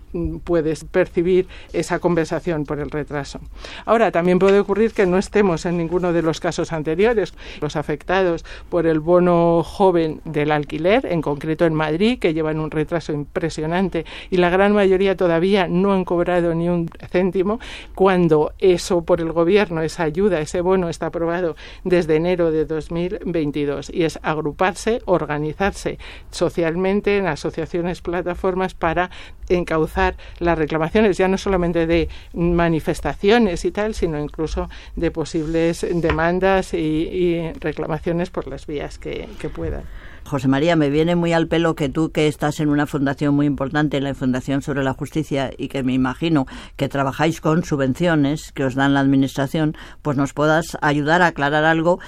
puedes 0.45 0.85
percibir 0.85 1.49
esa 1.73 1.99
compensación 1.99 2.65
por 2.65 2.81
el 2.81 2.91
retraso. 2.91 3.41
Ahora, 3.85 4.11
también 4.11 4.38
puede 4.38 4.61
ocurrir 4.61 4.93
que 4.93 5.07
no 5.07 5.19
estemos 5.19 5.67
en 5.67 5.77
ninguno 5.77 6.12
de 6.12 6.23
los 6.23 6.41
casos 6.41 6.73
anteriores. 6.73 7.35
Los 7.61 7.77
afectados 7.77 8.45
por 8.69 8.87
el 8.87 9.00
bono 9.00 9.62
joven 9.62 10.21
del 10.25 10.53
alquiler, 10.53 11.07
en 11.07 11.23
concreto 11.23 11.65
en 11.65 11.75
Madrid, 11.75 12.19
que 12.19 12.35
llevan 12.35 12.61
un 12.61 12.71
retraso 12.71 13.12
impresionante 13.12 14.05
y 14.31 14.37
la 14.37 14.50
gran 14.50 14.73
mayoría 14.73 15.17
todavía 15.17 15.69
no 15.69 15.93
han 15.93 16.05
cobrado 16.05 16.55
ni 16.55 16.69
un 16.69 16.88
céntimo, 17.11 17.61
cuando 17.95 18.53
eso 18.59 19.03
por 19.03 19.21
el 19.21 19.33
gobierno, 19.33 19.83
esa 19.83 20.05
ayuda, 20.05 20.41
ese 20.41 20.61
bono 20.61 20.88
está 20.88 21.07
aprobado 21.07 21.57
desde 21.85 22.17
enero 22.17 22.50
de 22.50 22.65
2022 22.65 23.91
y 23.91 24.05
es 24.05 24.19
agruparse, 24.23 25.00
organizarse 25.05 25.99
socialmente 26.31 27.19
en 27.19 27.27
asociaciones, 27.27 28.03
plataformas 28.03 28.75
para 28.75 29.11
encauzar 29.49 30.08
las 30.38 30.59
reclamaciones, 30.59 31.17
ya 31.17 31.29
no 31.29 31.38
solamente 31.38 31.87
de 31.87 32.09
manifestaciones 32.33 33.65
y 33.65 33.71
tal, 33.71 33.95
sino 33.95 34.19
incluso 34.19 34.69
de 34.97 35.11
posibles 35.11 35.87
demandas 35.91 36.75
y, 36.75 37.50
reclamaciones 37.61 38.31
por 38.31 38.47
las 38.47 38.67
vías 38.67 38.99
que, 38.99 39.29
que 39.38 39.49
puedan. 39.49 39.83
José 40.29 40.47
María, 40.47 40.77
me 40.77 40.91
viene 40.91 41.17
muy 41.17 41.33
al 41.33 41.49
pelo 41.49 41.75
que 41.75 41.88
tú, 41.88 42.11
que 42.12 42.29
estás 42.29 42.61
en 42.61 42.69
una 42.69 42.87
fundación 42.87 43.35
muy 43.35 43.47
importante, 43.47 43.99
la 44.00 44.15
Fundación 44.15 44.61
sobre 44.61 44.85
la 44.85 44.93
Justicia, 44.93 45.50
y 45.57 45.69
que 45.69 45.83
me 45.83 45.95
imagino 45.95 46.47
que 46.77 46.88
trabajáis 46.88 47.41
con 47.41 47.65
subvenciones 47.65 48.53
que 48.53 48.65
os 48.65 48.75
dan 48.75 48.93
la 48.93 49.00
Administración, 49.00 49.75
pues 50.03 50.19
nos 50.19 50.35
puedas 50.35 50.77
ayudar 50.83 51.23
a 51.23 51.29
aclarar 51.29 51.65
algo 51.65 51.99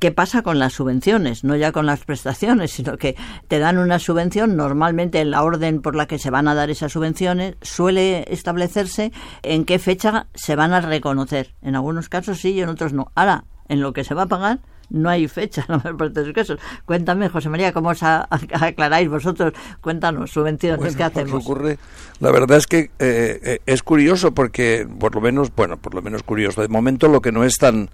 ¿Qué 0.00 0.12
pasa 0.12 0.40
con 0.40 0.58
las 0.58 0.72
subvenciones? 0.72 1.44
No 1.44 1.56
ya 1.56 1.72
con 1.72 1.84
las 1.84 2.06
prestaciones, 2.06 2.70
sino 2.70 2.96
que 2.96 3.16
te 3.48 3.58
dan 3.58 3.76
una 3.76 3.98
subvención. 3.98 4.56
Normalmente 4.56 5.20
en 5.20 5.30
la 5.30 5.42
orden 5.42 5.82
por 5.82 5.94
la 5.94 6.06
que 6.06 6.18
se 6.18 6.30
van 6.30 6.48
a 6.48 6.54
dar 6.54 6.70
esas 6.70 6.92
subvenciones 6.92 7.56
suele 7.60 8.24
establecerse 8.32 9.12
en 9.42 9.66
qué 9.66 9.78
fecha 9.78 10.26
se 10.34 10.56
van 10.56 10.72
a 10.72 10.80
reconocer. 10.80 11.54
En 11.60 11.76
algunos 11.76 12.08
casos 12.08 12.40
sí 12.40 12.52
y 12.52 12.62
en 12.62 12.70
otros 12.70 12.94
no. 12.94 13.12
Ahora, 13.14 13.44
en 13.68 13.82
lo 13.82 13.92
que 13.92 14.04
se 14.04 14.14
va 14.14 14.22
a 14.22 14.26
pagar, 14.26 14.60
no 14.88 15.10
hay 15.10 15.28
fecha 15.28 15.64
en 15.68 15.72
la 15.74 15.76
mayor 15.76 15.98
parte 15.98 16.20
de 16.20 16.26
los 16.28 16.34
casos. 16.34 16.58
Cuéntame, 16.86 17.28
José 17.28 17.50
María, 17.50 17.74
cómo 17.74 17.90
os 17.90 18.02
aclaráis 18.02 19.10
vosotros. 19.10 19.52
Cuéntanos, 19.82 20.30
subvenciones, 20.30 20.96
¿qué 20.96 21.04
hacemos? 21.04 21.44
ocurre, 21.44 21.78
la 22.20 22.30
verdad 22.30 22.56
es 22.56 22.66
que 22.66 22.90
eh, 22.98 23.40
eh, 23.42 23.58
es 23.66 23.82
curioso 23.82 24.32
porque, 24.32 24.88
por 24.98 25.14
lo 25.14 25.20
menos, 25.20 25.54
bueno, 25.54 25.76
por 25.76 25.94
lo 25.94 26.00
menos 26.00 26.22
curioso, 26.22 26.62
de 26.62 26.68
momento 26.68 27.08
lo 27.08 27.20
que 27.20 27.32
no 27.32 27.44
es 27.44 27.56
tan 27.58 27.90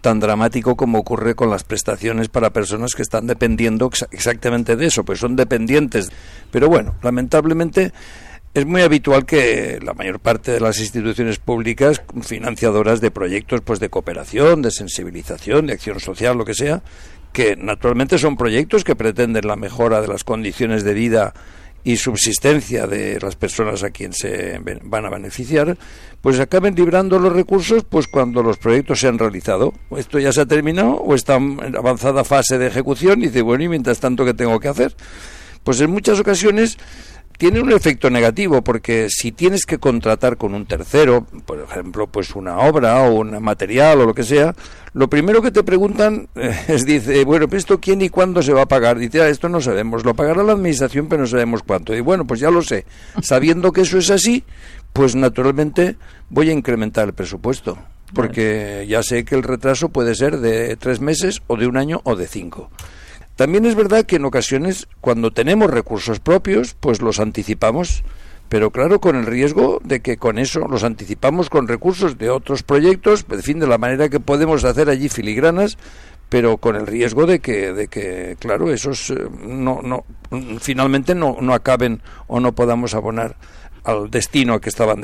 tan 0.00 0.20
dramático 0.20 0.76
como 0.76 0.98
ocurre 0.98 1.34
con 1.34 1.50
las 1.50 1.64
prestaciones 1.64 2.28
para 2.28 2.50
personas 2.50 2.94
que 2.94 3.02
están 3.02 3.26
dependiendo 3.26 3.90
exactamente 4.10 4.76
de 4.76 4.86
eso, 4.86 5.04
pues 5.04 5.20
son 5.20 5.36
dependientes. 5.36 6.10
Pero 6.50 6.68
bueno, 6.68 6.94
lamentablemente 7.02 7.92
es 8.52 8.66
muy 8.66 8.82
habitual 8.82 9.26
que 9.26 9.78
la 9.82 9.94
mayor 9.94 10.18
parte 10.18 10.50
de 10.52 10.60
las 10.60 10.80
instituciones 10.80 11.38
públicas 11.38 12.02
financiadoras 12.22 13.00
de 13.00 13.10
proyectos 13.10 13.60
pues 13.60 13.78
de 13.78 13.90
cooperación, 13.90 14.62
de 14.62 14.70
sensibilización, 14.70 15.66
de 15.66 15.74
acción 15.74 16.00
social, 16.00 16.36
lo 16.36 16.44
que 16.44 16.54
sea, 16.54 16.82
que 17.32 17.54
naturalmente 17.56 18.18
son 18.18 18.36
proyectos 18.36 18.82
que 18.82 18.96
pretenden 18.96 19.46
la 19.46 19.56
mejora 19.56 20.00
de 20.00 20.08
las 20.08 20.24
condiciones 20.24 20.82
de 20.82 20.94
vida 20.94 21.34
y 21.84 21.96
subsistencia 21.96 22.86
de 22.86 23.18
las 23.20 23.36
personas 23.36 23.82
a 23.82 23.90
quien 23.90 24.12
se 24.12 24.60
van 24.82 25.06
a 25.06 25.10
beneficiar, 25.10 25.76
pues 26.20 26.38
acaben 26.38 26.74
librando 26.74 27.18
los 27.18 27.32
recursos 27.32 27.84
pues 27.84 28.06
cuando 28.06 28.42
los 28.42 28.58
proyectos 28.58 29.00
se 29.00 29.08
han 29.08 29.18
realizado. 29.18 29.72
Esto 29.96 30.18
ya 30.18 30.32
se 30.32 30.42
ha 30.42 30.46
terminado 30.46 30.96
o 30.96 31.14
está 31.14 31.36
en 31.36 31.76
avanzada 31.76 32.24
fase 32.24 32.58
de 32.58 32.66
ejecución 32.66 33.22
y 33.22 33.26
dice, 33.26 33.42
bueno, 33.42 33.64
¿y 33.64 33.68
mientras 33.68 34.00
tanto 34.00 34.24
qué 34.24 34.34
tengo 34.34 34.60
que 34.60 34.68
hacer? 34.68 34.94
Pues 35.64 35.80
en 35.80 35.90
muchas 35.90 36.18
ocasiones 36.20 36.78
tiene 37.40 37.62
un 37.62 37.72
efecto 37.72 38.10
negativo 38.10 38.60
porque 38.60 39.06
si 39.08 39.32
tienes 39.32 39.64
que 39.64 39.78
contratar 39.78 40.36
con 40.36 40.52
un 40.52 40.66
tercero, 40.66 41.26
por 41.46 41.58
ejemplo, 41.58 42.06
pues 42.06 42.34
una 42.34 42.58
obra 42.58 43.02
o 43.04 43.14
un 43.14 43.42
material 43.42 44.02
o 44.02 44.04
lo 44.04 44.12
que 44.12 44.24
sea, 44.24 44.54
lo 44.92 45.08
primero 45.08 45.40
que 45.40 45.50
te 45.50 45.62
preguntan 45.62 46.28
es 46.68 46.84
dice, 46.84 47.24
bueno, 47.24 47.48
pues 47.48 47.60
esto 47.60 47.80
quién 47.80 48.02
y 48.02 48.10
cuándo 48.10 48.42
se 48.42 48.52
va 48.52 48.60
a 48.60 48.68
pagar. 48.68 48.98
Dice, 48.98 49.22
ah, 49.22 49.28
esto 49.30 49.48
no 49.48 49.62
sabemos, 49.62 50.04
lo 50.04 50.12
pagará 50.12 50.42
la 50.42 50.52
administración, 50.52 51.08
pero 51.08 51.22
no 51.22 51.26
sabemos 51.26 51.62
cuánto. 51.62 51.96
Y 51.96 52.02
bueno, 52.02 52.26
pues 52.26 52.40
ya 52.40 52.50
lo 52.50 52.60
sé. 52.60 52.84
Sabiendo 53.22 53.72
que 53.72 53.80
eso 53.80 53.96
es 53.96 54.10
así, 54.10 54.44
pues 54.92 55.16
naturalmente 55.16 55.96
voy 56.28 56.50
a 56.50 56.52
incrementar 56.52 57.08
el 57.08 57.14
presupuesto, 57.14 57.78
porque 58.12 58.84
ya 58.86 59.02
sé 59.02 59.24
que 59.24 59.34
el 59.34 59.44
retraso 59.44 59.88
puede 59.88 60.14
ser 60.14 60.40
de 60.40 60.76
tres 60.76 61.00
meses 61.00 61.40
o 61.46 61.56
de 61.56 61.66
un 61.66 61.78
año 61.78 62.02
o 62.04 62.16
de 62.16 62.26
cinco. 62.26 62.68
También 63.40 63.64
es 63.64 63.74
verdad 63.74 64.04
que 64.04 64.16
en 64.16 64.26
ocasiones, 64.26 64.86
cuando 65.00 65.30
tenemos 65.30 65.70
recursos 65.70 66.20
propios, 66.20 66.76
pues 66.78 67.00
los 67.00 67.20
anticipamos, 67.20 68.04
pero 68.50 68.70
claro, 68.70 69.00
con 69.00 69.16
el 69.16 69.24
riesgo 69.24 69.80
de 69.82 70.00
que 70.00 70.18
con 70.18 70.38
eso 70.38 70.68
los 70.68 70.84
anticipamos 70.84 71.48
con 71.48 71.66
recursos 71.66 72.18
de 72.18 72.28
otros 72.28 72.62
proyectos, 72.62 73.24
en 73.30 73.42
fin, 73.42 73.58
de 73.58 73.66
la 73.66 73.78
manera 73.78 74.10
que 74.10 74.20
podemos 74.20 74.64
hacer 74.64 74.90
allí 74.90 75.08
filigranas, 75.08 75.78
pero 76.28 76.58
con 76.58 76.76
el 76.76 76.86
riesgo 76.86 77.24
de 77.24 77.40
que, 77.40 77.72
de 77.72 77.88
que 77.88 78.36
claro, 78.38 78.70
esos 78.70 79.08
eh, 79.08 79.16
no, 79.42 79.80
no, 79.82 80.04
finalmente 80.60 81.14
no, 81.14 81.38
no 81.40 81.54
acaben 81.54 82.02
o 82.26 82.40
no 82.40 82.52
podamos 82.52 82.92
abonar 82.92 83.36
al 83.84 84.10
destino 84.10 84.54
a 84.54 84.60
que 84.60 84.68
estaban 84.68 85.02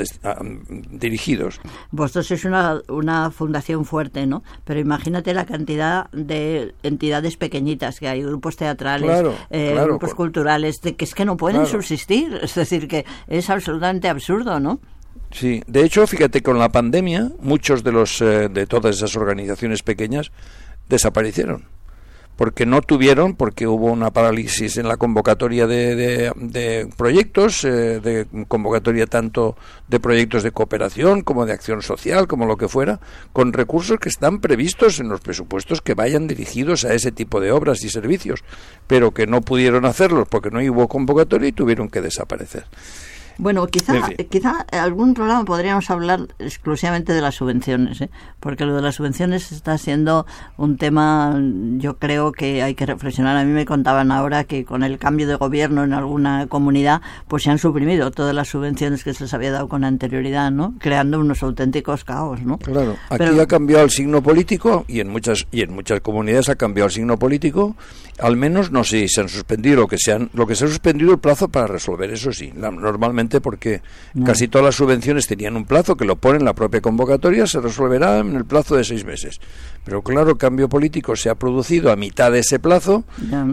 dirigidos. 0.91 1.61
Vosotros 1.91 2.27
sois 2.27 2.45
una, 2.45 2.81
una 2.89 3.31
fundación 3.31 3.85
fuerte, 3.85 4.27
¿no? 4.27 4.43
Pero 4.65 4.81
imagínate 4.81 5.35
la 5.35 5.47
cantidad 5.47 6.11
de 6.11 6.75
entidades 6.83 7.37
pequeñitas 7.37 7.99
que 8.01 8.09
hay, 8.09 8.23
grupos 8.23 8.57
teatrales, 8.57 9.25
eh, 9.51 9.77
grupos 9.85 10.15
culturales, 10.15 10.81
de 10.83 10.97
que 10.97 11.05
es 11.05 11.15
que 11.15 11.25
no 11.25 11.37
pueden 11.37 11.67
subsistir. 11.67 12.41
Es 12.43 12.55
decir, 12.55 12.89
que 12.89 13.05
es 13.27 13.51
absolutamente 13.51 14.09
absurdo, 14.09 14.61
¿no? 14.61 14.81
Sí, 15.31 15.63
de 15.67 15.85
hecho, 15.85 16.07
fíjate, 16.07 16.43
con 16.43 16.59
la 16.59 16.71
pandemia, 16.71 17.31
muchos 17.41 17.83
de 17.83 17.93
los 17.93 18.21
eh, 18.21 18.49
de 18.49 18.67
todas 18.67 18.97
esas 18.97 19.17
organizaciones 19.17 19.83
pequeñas 19.83 20.31
desaparecieron 20.89 21.76
porque 22.37 22.67
no 22.67 22.83
tuvieron, 22.83 23.35
porque 23.35 23.67
hubo 23.67 23.87
una 23.87 24.11
parálisis 24.11 24.77
en 24.77 24.89
la 24.89 24.97
convocatoria 24.97 25.67
de, 25.67 26.31
de, 26.37 26.89
proyectos, 26.97 27.65
eh, 27.65 28.01
de 28.01 28.27
convocatoria 28.47 29.07
tanto 29.07 29.57
de 29.89 30.01
proyectos 30.01 30.43
de 30.43 30.51
cooperación 30.51 31.23
como 31.23 31.47
de 31.47 31.53
acción 31.53 31.83
social, 31.83 32.29
como 32.29 32.47
lo 32.47 32.57
que 32.57 32.69
fuera, 32.69 33.01
con 33.33 33.53
recursos 33.53 33.99
que 33.99 34.11
están 34.11 34.41
previstos 34.41 35.01
en 35.01 35.09
los 35.09 35.21
presupuestos 35.21 35.81
que 35.81 35.95
vayan 35.95 36.27
dirigidos 36.27 36.85
a 36.85 36.93
ese 36.93 37.11
tipo 37.11 37.41
de 37.41 37.53
obras 37.53 37.83
y 37.85 37.89
servicios, 37.89 38.45
pero 38.87 39.13
que 39.13 39.27
no 39.27 39.41
pudieron 39.41 39.87
hacerlos 39.87 40.29
porque 40.29 40.51
no 40.51 40.61
hubo 40.61 40.89
convocatoria 40.89 41.49
y 41.49 41.53
tuvieron 41.53 41.89
que 41.89 42.03
desaparecer. 42.03 42.67
Bueno, 43.39 43.67
quizá, 43.67 43.95
quizá 44.31 44.67
algún 44.73 45.15
programa 45.15 45.45
podríamos 45.45 45.91
hablar 45.91 46.29
exclusivamente 46.39 47.13
de 47.13 47.21
las 47.21 47.35
subvenciones, 47.35 48.01
¿eh? 48.01 48.11
porque 48.41 48.65
lo 48.65 48.75
de 48.75 48.83
las 48.83 48.95
subvenciones 48.95 49.53
está 49.53 49.77
siendo 49.77 50.27
un 50.57 50.79
tema, 50.79 51.39
yo 51.77 51.99
creo 51.99 52.33
que 52.33 52.63
hay 52.63 52.75
que 52.75 52.87
reflexionar. 52.87 53.37
A 53.37 53.45
mí 53.45 53.53
me 53.53 53.67
contaban 53.67 54.11
ahora 54.11 54.45
que 54.45 54.65
con 54.65 54.83
el 54.83 54.99
cambio 54.99 55.29
de 55.29 55.35
gobierno 55.35 55.85
en 55.85 55.93
alguna 55.93 56.47
comunidad, 56.47 57.03
pues 57.29 57.43
se 57.43 57.51
han 57.51 57.59
suprimido 57.59 58.11
todas 58.11 58.35
las 58.35 58.49
subvenciones 58.49 59.05
que 59.05 59.13
se 59.13 59.25
les 59.25 59.35
había 59.35 59.53
dado 59.53 59.69
con 59.69 59.85
anterioridad, 59.85 60.51
¿no? 60.51 60.75
Creando 60.79 61.21
unos 61.21 61.43
auténticos 61.43 62.05
caos, 62.05 62.43
¿no? 62.43 62.59
Claro, 62.59 62.97
aquí 63.11 63.39
ha 63.39 63.47
cambiado 63.47 63.85
el 63.85 63.91
signo 63.91 64.23
político 64.23 64.85
y 64.89 65.01
en 65.01 65.09
muchas 65.09 65.47
y 65.51 65.61
en 65.61 65.75
muchas 65.75 66.01
comunidades 66.01 66.49
ha 66.49 66.57
cambiado 66.57 66.87
el 66.87 66.93
signo 66.93 67.19
político. 67.19 67.77
Al 68.19 68.37
menos 68.37 68.71
no 68.71 68.83
sé 68.83 69.01
si 69.01 69.09
se 69.09 69.21
han 69.21 69.29
suspendido 69.29 69.83
lo 69.83 69.89
que 69.89 69.99
se 69.99 70.13
han, 70.13 70.31
lo 70.33 70.47
que 70.47 70.55
se 70.55 70.65
ha 70.65 70.69
suspendido 70.69 71.13
el 71.13 71.19
plazo 71.19 71.49
para 71.49 71.67
resolver, 71.67 72.11
eso 72.11 72.33
sí. 72.33 72.51
normalmente 72.55 73.26
porque 73.41 73.83
casi 74.25 74.49
todas 74.49 74.65
las 74.65 74.75
subvenciones 74.75 75.27
tenían 75.27 75.57
un 75.57 75.65
plazo 75.65 75.97
que 75.97 76.05
lo 76.05 76.17
pone 76.17 76.39
en 76.39 76.45
la 76.45 76.55
propia 76.55 76.81
convocatoria, 76.81 77.47
se 77.47 77.61
resolverá 77.61 78.19
en 78.19 78.35
el 78.35 78.45
plazo 78.45 78.77
de 78.77 78.85
seis 78.85 79.05
meses. 79.05 79.41
Pero 79.85 80.03
claro, 80.03 80.31
el 80.31 80.37
cambio 80.37 80.69
político 80.69 81.15
se 81.15 81.31
ha 81.31 81.37
producido 81.37 81.93
a 81.93 81.97
mitad 81.97 82.33
de 82.33 82.41
ese 82.41 82.59
plazo. 82.59 83.05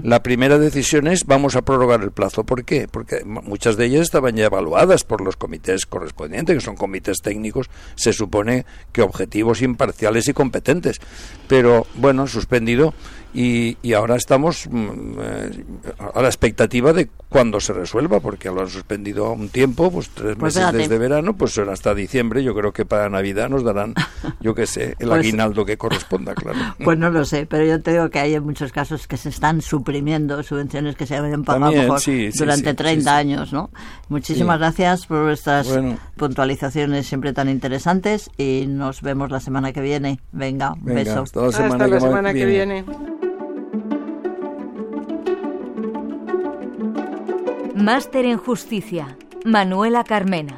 La 0.04 0.24
primera 0.24 0.58
decisión 0.58 1.06
es 1.06 1.26
vamos 1.26 1.56
a 1.56 1.62
prorrogar 1.62 2.02
el 2.02 2.12
plazo. 2.12 2.44
¿Por 2.44 2.66
qué? 2.66 2.88
Porque 2.90 3.24
muchas 3.24 3.78
de 3.78 3.86
ellas 3.86 4.02
estaban 4.02 4.36
ya 4.36 4.46
evaluadas 4.46 5.04
por 5.04 5.22
los 5.22 5.36
comités 5.36 5.86
correspondientes, 5.86 6.56
que 6.56 6.62
son 6.62 6.76
comités 6.76 7.20
técnicos, 7.22 7.70
se 7.96 8.14
supone 8.14 8.66
que 8.92 9.04
objetivos 9.04 9.62
imparciales 9.62 10.28
y 10.28 10.34
competentes. 10.34 11.00
Pero 11.48 11.86
bueno, 11.96 12.26
suspendido 12.26 12.96
y, 13.34 13.78
y 13.82 13.94
ahora 13.94 14.16
estamos 14.16 14.68
mm, 14.70 15.20
eh, 15.20 15.66
a 16.14 16.22
la 16.22 16.28
expectativa 16.28 16.94
de 16.94 17.10
cuándo 17.30 17.60
se 17.60 17.74
resuelva, 17.74 18.20
porque 18.20 18.50
lo 18.50 18.62
han 18.62 18.70
suspendido 18.70 19.32
un 19.34 19.50
tiempo 19.50 19.63
tiempo, 19.64 19.90
pues 19.92 20.10
tres 20.10 20.36
Pues 20.38 20.56
meses 20.56 20.62
fíjate. 20.70 20.78
desde 20.78 20.98
verano, 20.98 21.38
pues 21.38 21.54
son 21.54 21.70
hasta 21.70 21.96
diciembre. 21.96 22.44
Yo 22.44 22.54
creo 22.54 22.74
que 22.74 22.86
para 22.86 23.10
Navidad 23.10 23.50
nos 23.50 23.64
darán, 23.64 23.94
yo 24.42 24.54
qué 24.54 24.68
sé, 24.68 24.96
el 25.00 25.08
Pues- 25.08 25.20
aguinaldo 25.20 25.64
que 25.66 25.78
corresponda, 25.78 26.36
claro. 26.36 26.60
Pues 26.84 26.98
no 26.98 27.10
lo 27.10 27.24
sé, 27.24 27.46
pero 27.46 27.64
yo 27.66 27.82
te 27.82 27.92
digo 27.94 28.10
que 28.10 28.20
hay 28.20 28.34
en 28.36 28.44
muchos 28.44 28.72
casos 28.74 29.08
que 29.08 29.16
se 29.18 29.30
están 29.30 29.62
suprimiendo 29.62 30.44
subvenciones 30.44 30.96
que 30.98 31.06
se 31.06 31.16
habían 31.16 31.44
pagado 31.46 31.66
a 31.66 31.68
lo 31.68 31.72
También, 31.72 31.84
mejor 31.86 32.00
sí, 32.02 32.32
sí, 32.32 32.40
durante 32.40 32.70
sí, 32.72 32.76
30 32.76 33.00
sí, 33.00 33.04
sí. 33.04 33.10
años, 33.10 33.54
¿no? 33.54 33.70
Muchísimas 34.10 34.56
Sí. 34.58 34.60
gracias 34.60 35.06
por 35.08 35.24
vuestras 35.24 35.68
Bueno. 35.70 35.98
puntualizaciones 36.18 37.08
siempre 37.08 37.32
tan 37.32 37.48
interesantes 37.48 38.30
y 38.38 38.66
nos 38.68 39.02
vemos 39.02 39.32
la 39.32 39.40
semana 39.40 39.72
que 39.72 39.80
viene. 39.82 40.20
Venga, 40.34 40.74
un 40.74 40.84
Venga, 40.84 41.00
beso. 41.04 41.22
hasta 41.22 41.42
la 41.42 41.52
semana, 41.54 41.74
Hasta 41.76 41.88
la 41.88 41.96
que, 41.96 42.02
semana 42.02 42.34
que 42.34 42.46
viene. 42.46 42.86
Máster 47.76 48.26
en 48.26 48.38
Justicia. 48.38 49.18
Manuela 49.46 50.04
Carmena. 50.06 50.56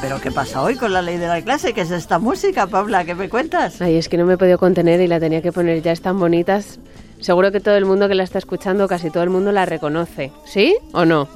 Pero, 0.00 0.20
¿qué 0.20 0.30
pasa 0.30 0.62
hoy 0.62 0.76
con 0.76 0.92
la 0.92 1.02
ley 1.02 1.16
de 1.16 1.26
la 1.26 1.42
clase? 1.42 1.72
¿Qué 1.72 1.82
es 1.82 1.90
esta 1.90 2.18
música, 2.18 2.66
Paula? 2.66 3.04
¿Qué 3.04 3.14
me 3.14 3.28
cuentas? 3.28 3.80
Ay, 3.80 3.96
es 3.96 4.08
que 4.08 4.16
no 4.16 4.26
me 4.26 4.34
he 4.34 4.38
podido 4.38 4.58
contener 4.58 5.00
y 5.00 5.06
la 5.06 5.20
tenía 5.20 5.42
que 5.42 5.52
poner. 5.52 5.82
Ya 5.82 5.92
están 5.92 6.18
bonitas. 6.18 6.78
Seguro 7.20 7.52
que 7.52 7.60
todo 7.60 7.76
el 7.76 7.84
mundo 7.84 8.08
que 8.08 8.14
la 8.14 8.22
está 8.22 8.38
escuchando, 8.38 8.88
casi 8.88 9.10
todo 9.10 9.22
el 9.22 9.30
mundo 9.30 9.52
la 9.52 9.66
reconoce. 9.66 10.32
¿Sí 10.46 10.76
o 10.92 11.04
no? 11.04 11.28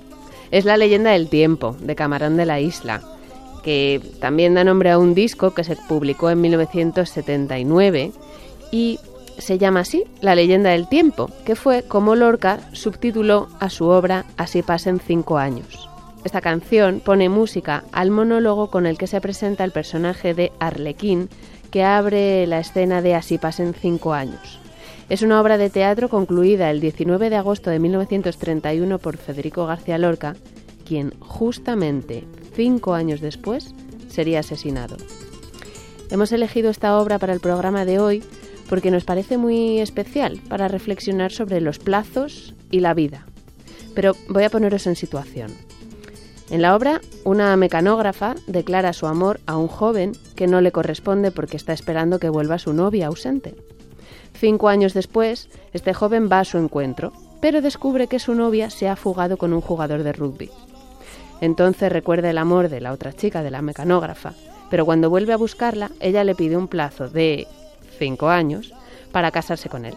Es 0.51 0.65
la 0.65 0.77
leyenda 0.77 1.11
del 1.11 1.29
tiempo, 1.29 1.77
de 1.81 1.95
Camarón 1.95 2.37
de 2.37 2.47
la 2.47 2.61
Isla, 2.61 3.03
que 3.63 4.01
también 4.21 4.55
da 4.55 4.65
nombre 4.65 4.91
a 4.91 4.99
un 4.99 5.15
disco 5.15 5.53
que 5.53 5.65
se 5.65 5.77
publicó 5.77 6.31
en 6.31 6.41
1979 6.41 8.13
y 8.71 8.99
se 9.39 9.59
llama 9.59 9.81
así, 9.81 10.05
La 10.21 10.35
leyenda 10.35 10.71
del 10.71 10.89
tiempo, 10.89 11.29
que 11.45 11.57
fue 11.57 11.83
como 11.83 12.15
Lorca 12.15 12.61
subtituló 12.73 13.49
a 13.59 13.69
su 13.69 13.87
obra 13.87 14.25
Así 14.37 14.63
pasen 14.63 15.01
cinco 15.01 15.39
años. 15.39 15.89
Esta 16.25 16.41
canción 16.41 17.01
pone 17.01 17.29
música 17.29 17.85
al 17.93 18.11
monólogo 18.11 18.71
con 18.71 18.87
el 18.87 18.97
que 18.97 19.07
se 19.07 19.21
presenta 19.21 19.63
el 19.63 19.73
personaje 19.73 20.33
de 20.33 20.53
Arlequín, 20.59 21.29
que 21.71 21.85
abre 21.85 22.47
la 22.47 22.61
escena 22.61 23.03
de 23.03 23.15
Así 23.15 23.37
pasen 23.37 23.75
cinco 23.75 24.15
años. 24.15 24.59
Es 25.11 25.21
una 25.21 25.39
obra 25.39 25.59
de 25.59 25.69
teatro 25.69 26.09
concluida 26.09 26.71
el 26.71 26.81
19 26.81 27.29
de 27.29 27.37
agosto 27.37 27.69
de 27.69 27.79
1931 27.79 28.99
por 28.99 29.19
Federico 29.19 29.67
García 29.67 29.99
Lorca, 29.99 30.35
quien 30.87 31.13
justamente 31.21 32.25
cinco 32.55 32.95
años 32.95 33.21
después 33.21 33.75
sería 34.09 34.41
asesinado. 34.41 34.97
Hemos 36.11 36.33
elegido 36.33 36.71
esta 36.71 36.99
obra 36.99 37.19
para 37.19 37.35
el 37.35 37.41
programa 37.41 37.85
de 37.85 37.99
hoy 37.99 38.25
porque 38.71 38.91
nos 38.91 39.05
parece 39.05 39.37
muy 39.37 39.79
especial 39.81 40.41
para 40.49 40.69
reflexionar 40.69 41.33
sobre 41.33 41.61
los 41.61 41.79
plazos 41.79 42.55
y 42.71 42.81
la 42.81 42.95
vida. 42.95 43.27
Pero 43.95 44.17
voy 44.29 44.45
a 44.45 44.51
poneros 44.51 44.87
en 44.87 44.97
situación. 44.97 45.53
En 46.51 46.61
la 46.61 46.77
obra, 46.77 47.01
una 47.25 47.57
mecanógrafa 47.57 48.35
declara 48.47 48.93
su 48.93 49.07
amor 49.07 49.41
a 49.47 49.57
un 49.57 49.67
joven 49.67 50.13
que 50.37 50.47
no 50.47 50.61
le 50.61 50.73
corresponde 50.73 51.31
porque 51.31 51.57
está 51.57 51.73
esperando 51.73 52.19
que 52.19 52.29
vuelva 52.29 52.59
su 52.59 52.75
novia 52.75 53.07
ausente. 53.07 53.55
Cinco 54.35 54.69
años 54.69 54.93
después, 54.93 55.49
este 55.73 55.95
joven 55.95 56.29
va 56.31 56.41
a 56.41 56.45
su 56.45 56.59
encuentro, 56.59 57.13
pero 57.41 57.63
descubre 57.63 58.09
que 58.09 58.19
su 58.19 58.35
novia 58.35 58.69
se 58.69 58.89
ha 58.89 58.97
fugado 58.97 59.39
con 59.39 59.55
un 59.55 59.63
jugador 59.63 60.03
de 60.03 60.13
rugby. 60.13 60.51
Entonces 61.41 61.91
recuerda 61.91 62.29
el 62.29 62.39
amor 62.39 62.69
de 62.69 62.81
la 62.81 62.93
otra 62.93 63.15
chica, 63.15 63.43
de 63.43 63.51
la 63.51 63.63
mecanógrafa, 63.63 64.35
pero 64.71 64.85
cuando 64.85 65.09
vuelve 65.09 65.33
a 65.33 65.39
buscarla, 65.39 65.93
ella 65.99 66.25
le 66.25 66.35
pide 66.35 66.59
un 66.59 66.69
plazo 66.69 67.09
de 67.09 67.47
cinco 67.99 68.29
años 68.29 68.75
para 69.13 69.31
casarse 69.31 69.71
con 69.71 69.87
él. 69.87 69.95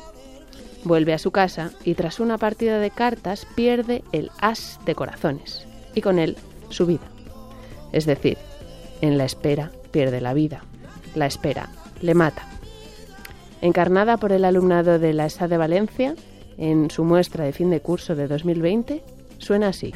Vuelve 0.85 1.13
a 1.13 1.19
su 1.19 1.31
casa 1.31 1.71
y 1.83 1.95
tras 1.95 2.21
una 2.21 2.37
partida 2.37 2.79
de 2.79 2.91
cartas 2.91 3.45
pierde 3.55 4.03
el 4.13 4.31
as 4.39 4.79
de 4.85 4.95
corazones 4.95 5.66
y 5.95 6.01
con 6.01 6.19
él 6.19 6.37
su 6.69 6.85
vida. 6.85 7.07
Es 7.91 8.05
decir, 8.05 8.37
en 9.01 9.17
la 9.17 9.25
espera 9.25 9.71
pierde 9.91 10.21
la 10.21 10.33
vida. 10.33 10.63
La 11.15 11.25
espera 11.25 11.69
le 12.01 12.13
mata. 12.13 12.47
Encarnada 13.61 14.17
por 14.17 14.31
el 14.31 14.45
alumnado 14.45 14.99
de 14.99 15.13
la 15.13 15.25
ESA 15.25 15.47
de 15.47 15.57
Valencia, 15.57 16.15
en 16.57 16.91
su 16.91 17.03
muestra 17.03 17.45
de 17.45 17.53
fin 17.53 17.69
de 17.69 17.81
curso 17.81 18.15
de 18.15 18.27
2020, 18.27 19.03
suena 19.39 19.69
así. 19.69 19.93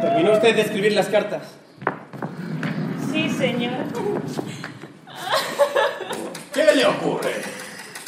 ¿Terminó 0.00 0.32
usted 0.32 0.56
de 0.56 0.62
escribir 0.62 0.92
las 0.92 1.08
cartas? 1.08 1.42
Señor. 3.42 3.72
¿Qué 6.54 6.74
le 6.76 6.86
ocurre? 6.86 7.42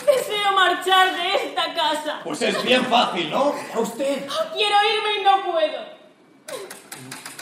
Deseo 0.07 0.53
marchar 0.55 1.13
de 1.13 1.35
esta 1.35 1.75
casa. 1.75 2.21
Pues 2.23 2.41
es 2.43 2.63
bien 2.63 2.85
fácil, 2.85 3.31
¿no? 3.31 3.53
¿A 3.75 3.81
usted? 3.81 4.27
Quiero 4.53 4.77
irme 4.95 5.21
y 5.21 5.25
no 5.25 5.43
puedo. 5.51 5.79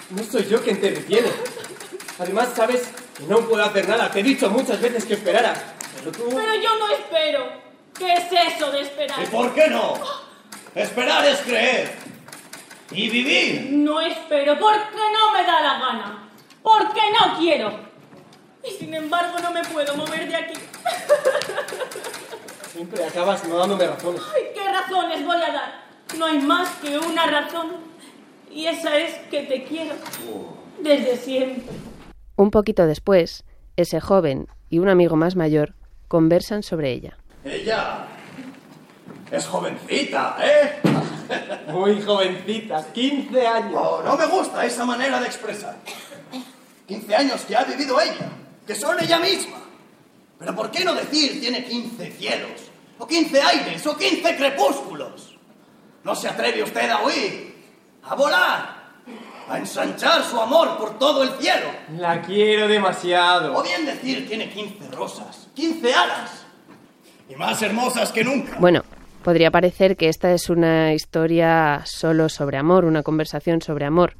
No 0.09 0.23
soy 0.25 0.47
yo 0.49 0.63
quien 0.63 0.81
te 0.81 0.91
detiene. 0.91 1.29
Además, 2.19 2.49
sabes 2.57 2.89
que 3.15 3.25
no 3.25 3.41
puedo 3.41 3.63
hacer 3.63 3.87
nada. 3.87 4.11
Te 4.11 4.21
he 4.21 4.23
dicho 4.23 4.49
muchas 4.49 4.81
veces 4.81 5.05
que 5.05 5.13
esperaras. 5.15 5.63
Pero 5.99 6.13
tú... 6.13 6.29
Pero 6.31 6.55
yo 6.55 6.79
no 6.79 6.89
espero. 6.89 7.47
¿Qué 7.99 8.15
es 8.15 8.55
eso 8.55 8.71
de 8.71 8.81
esperar? 8.81 9.23
¿Y 9.23 9.27
por 9.27 9.53
qué 9.53 9.69
no? 9.69 9.99
Esperar 10.75 11.27
es 11.27 11.41
creer. 11.41 11.93
Y 12.91 13.11
vivir. 13.11 13.69
No 13.71 14.01
espero 14.01 14.59
porque 14.59 14.97
no 15.13 15.33
me 15.33 15.45
da 15.45 15.61
la 15.61 15.79
gana. 15.79 16.22
Porque 16.63 17.01
no 17.19 17.39
quiero. 17.39 17.73
Y 18.65 18.71
sin 18.73 18.95
embargo 18.95 19.39
no 19.41 19.53
me 19.53 19.63
puedo 19.65 19.97
mover 19.97 20.29
de 20.29 20.37
aquí. 20.37 20.55
Siempre 22.73 23.05
acabas 23.05 23.45
no 23.47 23.59
dándome 23.59 23.87
razones. 23.87 24.23
Ay, 24.35 24.43
¿Qué 24.55 24.73
razones 24.73 25.27
voy 25.27 25.37
a 25.37 25.53
dar? 25.53 25.83
No 26.17 26.27
hay 26.27 26.39
más 26.39 26.69
que 26.77 26.97
una 26.99 27.27
razón. 27.27 27.73
Y 28.51 28.67
esa 28.67 28.97
es 28.99 29.15
que 29.31 29.43
te 29.43 29.65
quiero. 29.65 29.95
Desde 30.81 31.17
siempre. 31.17 31.75
Un 32.37 32.51
poquito 32.51 32.87
después, 32.87 33.45
ese 33.77 34.01
joven 34.01 34.49
y 34.69 34.79
un 34.79 34.89
amigo 34.89 35.17
más 35.17 35.37
mayor 35.37 35.75
conversan 36.09 36.63
sobre 36.63 36.93
ella. 36.93 37.19
Ella 37.45 38.07
es 39.31 39.47
jovencita, 39.47 40.37
¿eh? 40.43 40.81
Muy 41.69 42.01
jovencita, 42.03 42.93
15 42.93 43.47
años. 43.47 43.75
Oh, 43.75 44.03
no 44.05 44.17
me 44.17 44.27
gusta 44.27 44.65
esa 44.65 44.85
manera 44.85 45.21
de 45.21 45.27
expresar. 45.27 45.77
15 46.93 47.17
años 47.17 47.41
que 47.47 47.57
ha 47.57 47.65
vivido 47.65 47.99
ella, 47.99 48.31
que 48.67 48.75
son 48.75 48.97
ella 49.01 49.19
misma. 49.19 49.57
Pero 50.39 50.55
¿por 50.55 50.71
qué 50.71 50.85
no 50.85 50.95
decir 50.95 51.41
tiene 51.41 51.65
15 51.65 52.13
cielos? 52.13 52.51
O 52.99 53.07
15 53.07 53.41
aires, 53.41 53.87
o 53.87 53.97
15 53.97 54.37
crepúsculos. 54.37 55.39
¿No 56.05 56.15
se 56.15 56.29
atreve 56.29 56.63
usted 56.63 56.91
a 56.91 57.03
huir? 57.03 57.55
¿A 58.05 58.15
volar? 58.15 58.83
¿A 59.49 59.59
ensanchar 59.59 60.23
su 60.23 60.39
amor 60.39 60.77
por 60.77 60.99
todo 60.99 61.23
el 61.23 61.31
cielo? 61.41 61.71
La 61.97 62.21
quiero 62.21 62.69
demasiado. 62.69 63.57
O 63.57 63.63
bien 63.63 63.87
decir 63.87 64.29
tiene 64.29 64.51
15 64.51 64.91
rosas, 64.91 65.49
15 65.55 65.95
alas. 65.95 66.45
Y 67.29 67.35
más 67.37 67.63
hermosas 67.63 68.13
que 68.13 68.23
nunca. 68.23 68.59
Bueno, 68.59 68.83
podría 69.25 69.51
parecer 69.51 69.97
que 69.97 70.11
esta 70.11 70.33
es 70.33 70.51
una 70.51 70.93
historia 70.93 71.83
solo 71.87 72.29
sobre 72.29 72.59
amor, 72.59 72.85
una 72.85 73.03
conversación 73.03 73.63
sobre 73.63 73.87
amor, 73.87 74.15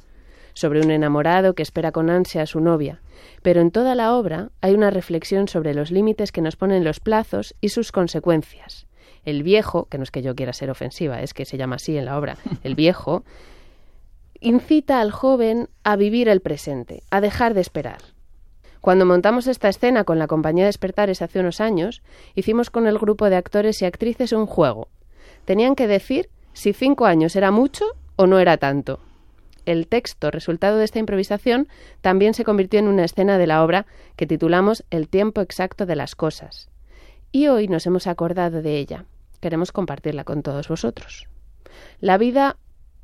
sobre 0.53 0.81
un 0.81 0.91
enamorado 0.91 1.53
que 1.53 1.63
espera 1.63 1.91
con 1.91 2.09
ansia 2.09 2.43
a 2.43 2.45
su 2.47 2.59
novia. 2.59 3.01
Pero 3.41 3.61
en 3.61 3.71
toda 3.71 3.95
la 3.95 4.15
obra 4.15 4.49
hay 4.61 4.73
una 4.73 4.89
reflexión 4.89 5.47
sobre 5.47 5.73
los 5.73 5.91
límites 5.91 6.31
que 6.31 6.41
nos 6.41 6.55
ponen 6.55 6.83
los 6.83 6.99
plazos 6.99 7.55
y 7.61 7.69
sus 7.69 7.91
consecuencias. 7.91 8.87
El 9.25 9.43
viejo, 9.43 9.85
que 9.85 9.97
no 9.97 10.03
es 10.03 10.11
que 10.11 10.21
yo 10.21 10.35
quiera 10.35 10.53
ser 10.53 10.69
ofensiva, 10.69 11.21
es 11.21 11.33
que 11.33 11.45
se 11.45 11.57
llama 11.57 11.75
así 11.77 11.97
en 11.97 12.05
la 12.05 12.17
obra, 12.17 12.37
el 12.63 12.75
viejo, 12.75 13.23
incita 14.39 14.99
al 14.99 15.11
joven 15.11 15.69
a 15.83 15.95
vivir 15.95 16.27
el 16.27 16.41
presente, 16.41 17.03
a 17.09 17.21
dejar 17.21 17.53
de 17.53 17.61
esperar. 17.61 18.01
Cuando 18.81 19.05
montamos 19.05 19.47
esta 19.47 19.69
escena 19.69 20.03
con 20.03 20.19
la 20.19 20.27
compañía 20.27 20.65
Despertares 20.65 21.21
hace 21.21 21.39
unos 21.39 21.61
años, 21.61 22.01
hicimos 22.35 22.69
con 22.69 22.85
el 22.85 22.99
grupo 22.99 23.29
de 23.29 23.37
actores 23.37 23.81
y 23.81 23.85
actrices 23.85 24.33
un 24.33 24.45
juego. 24.45 24.89
Tenían 25.45 25.75
que 25.75 25.87
decir 25.87 26.29
si 26.51 26.73
cinco 26.73 27.05
años 27.05 27.37
era 27.37 27.49
mucho 27.49 27.85
o 28.17 28.27
no 28.27 28.39
era 28.39 28.57
tanto. 28.57 28.99
El 29.65 29.87
texto, 29.87 30.31
resultado 30.31 30.77
de 30.77 30.85
esta 30.85 30.99
improvisación, 30.99 31.67
también 32.01 32.33
se 32.33 32.43
convirtió 32.43 32.79
en 32.79 32.87
una 32.87 33.05
escena 33.05 33.37
de 33.37 33.47
la 33.47 33.63
obra 33.63 33.85
que 34.15 34.27
titulamos 34.27 34.83
El 34.89 35.07
tiempo 35.07 35.41
exacto 35.41 35.85
de 35.85 35.95
las 35.95 36.15
cosas. 36.15 36.69
y 37.35 37.47
hoy 37.47 37.67
nos 37.67 37.87
hemos 37.87 38.05
acordado 38.05 38.61
de 38.61 38.77
ella. 38.77 39.05
Queremos 39.41 39.71
compartirla 39.71 40.23
con 40.23 40.43
todos 40.43 40.67
vosotros. 40.67 41.27
La 41.99 42.19
vida 42.19 42.57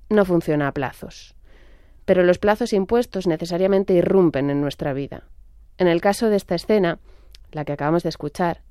no 0.09 0.23
funciona 0.23 0.67
a 0.67 0.71
plazos, 0.71 1.35
pero 2.05 2.23
los 2.23 2.37
plazos 2.37 2.71
impuestos 2.71 3.25
necesariamente 3.25 3.93
irrumpen 3.93 4.51
en 4.51 4.61
nuestra 4.61 4.93
vida. 4.93 5.23
En 5.79 5.87
el 5.87 5.99
caso 5.99 6.29
de 6.29 6.35
esta 6.35 6.55
escena, 6.55 6.99
la 7.51 7.65
que 7.65 7.73
acabamos 7.73 8.03
de 8.03 8.09
escuchar, 8.09 8.61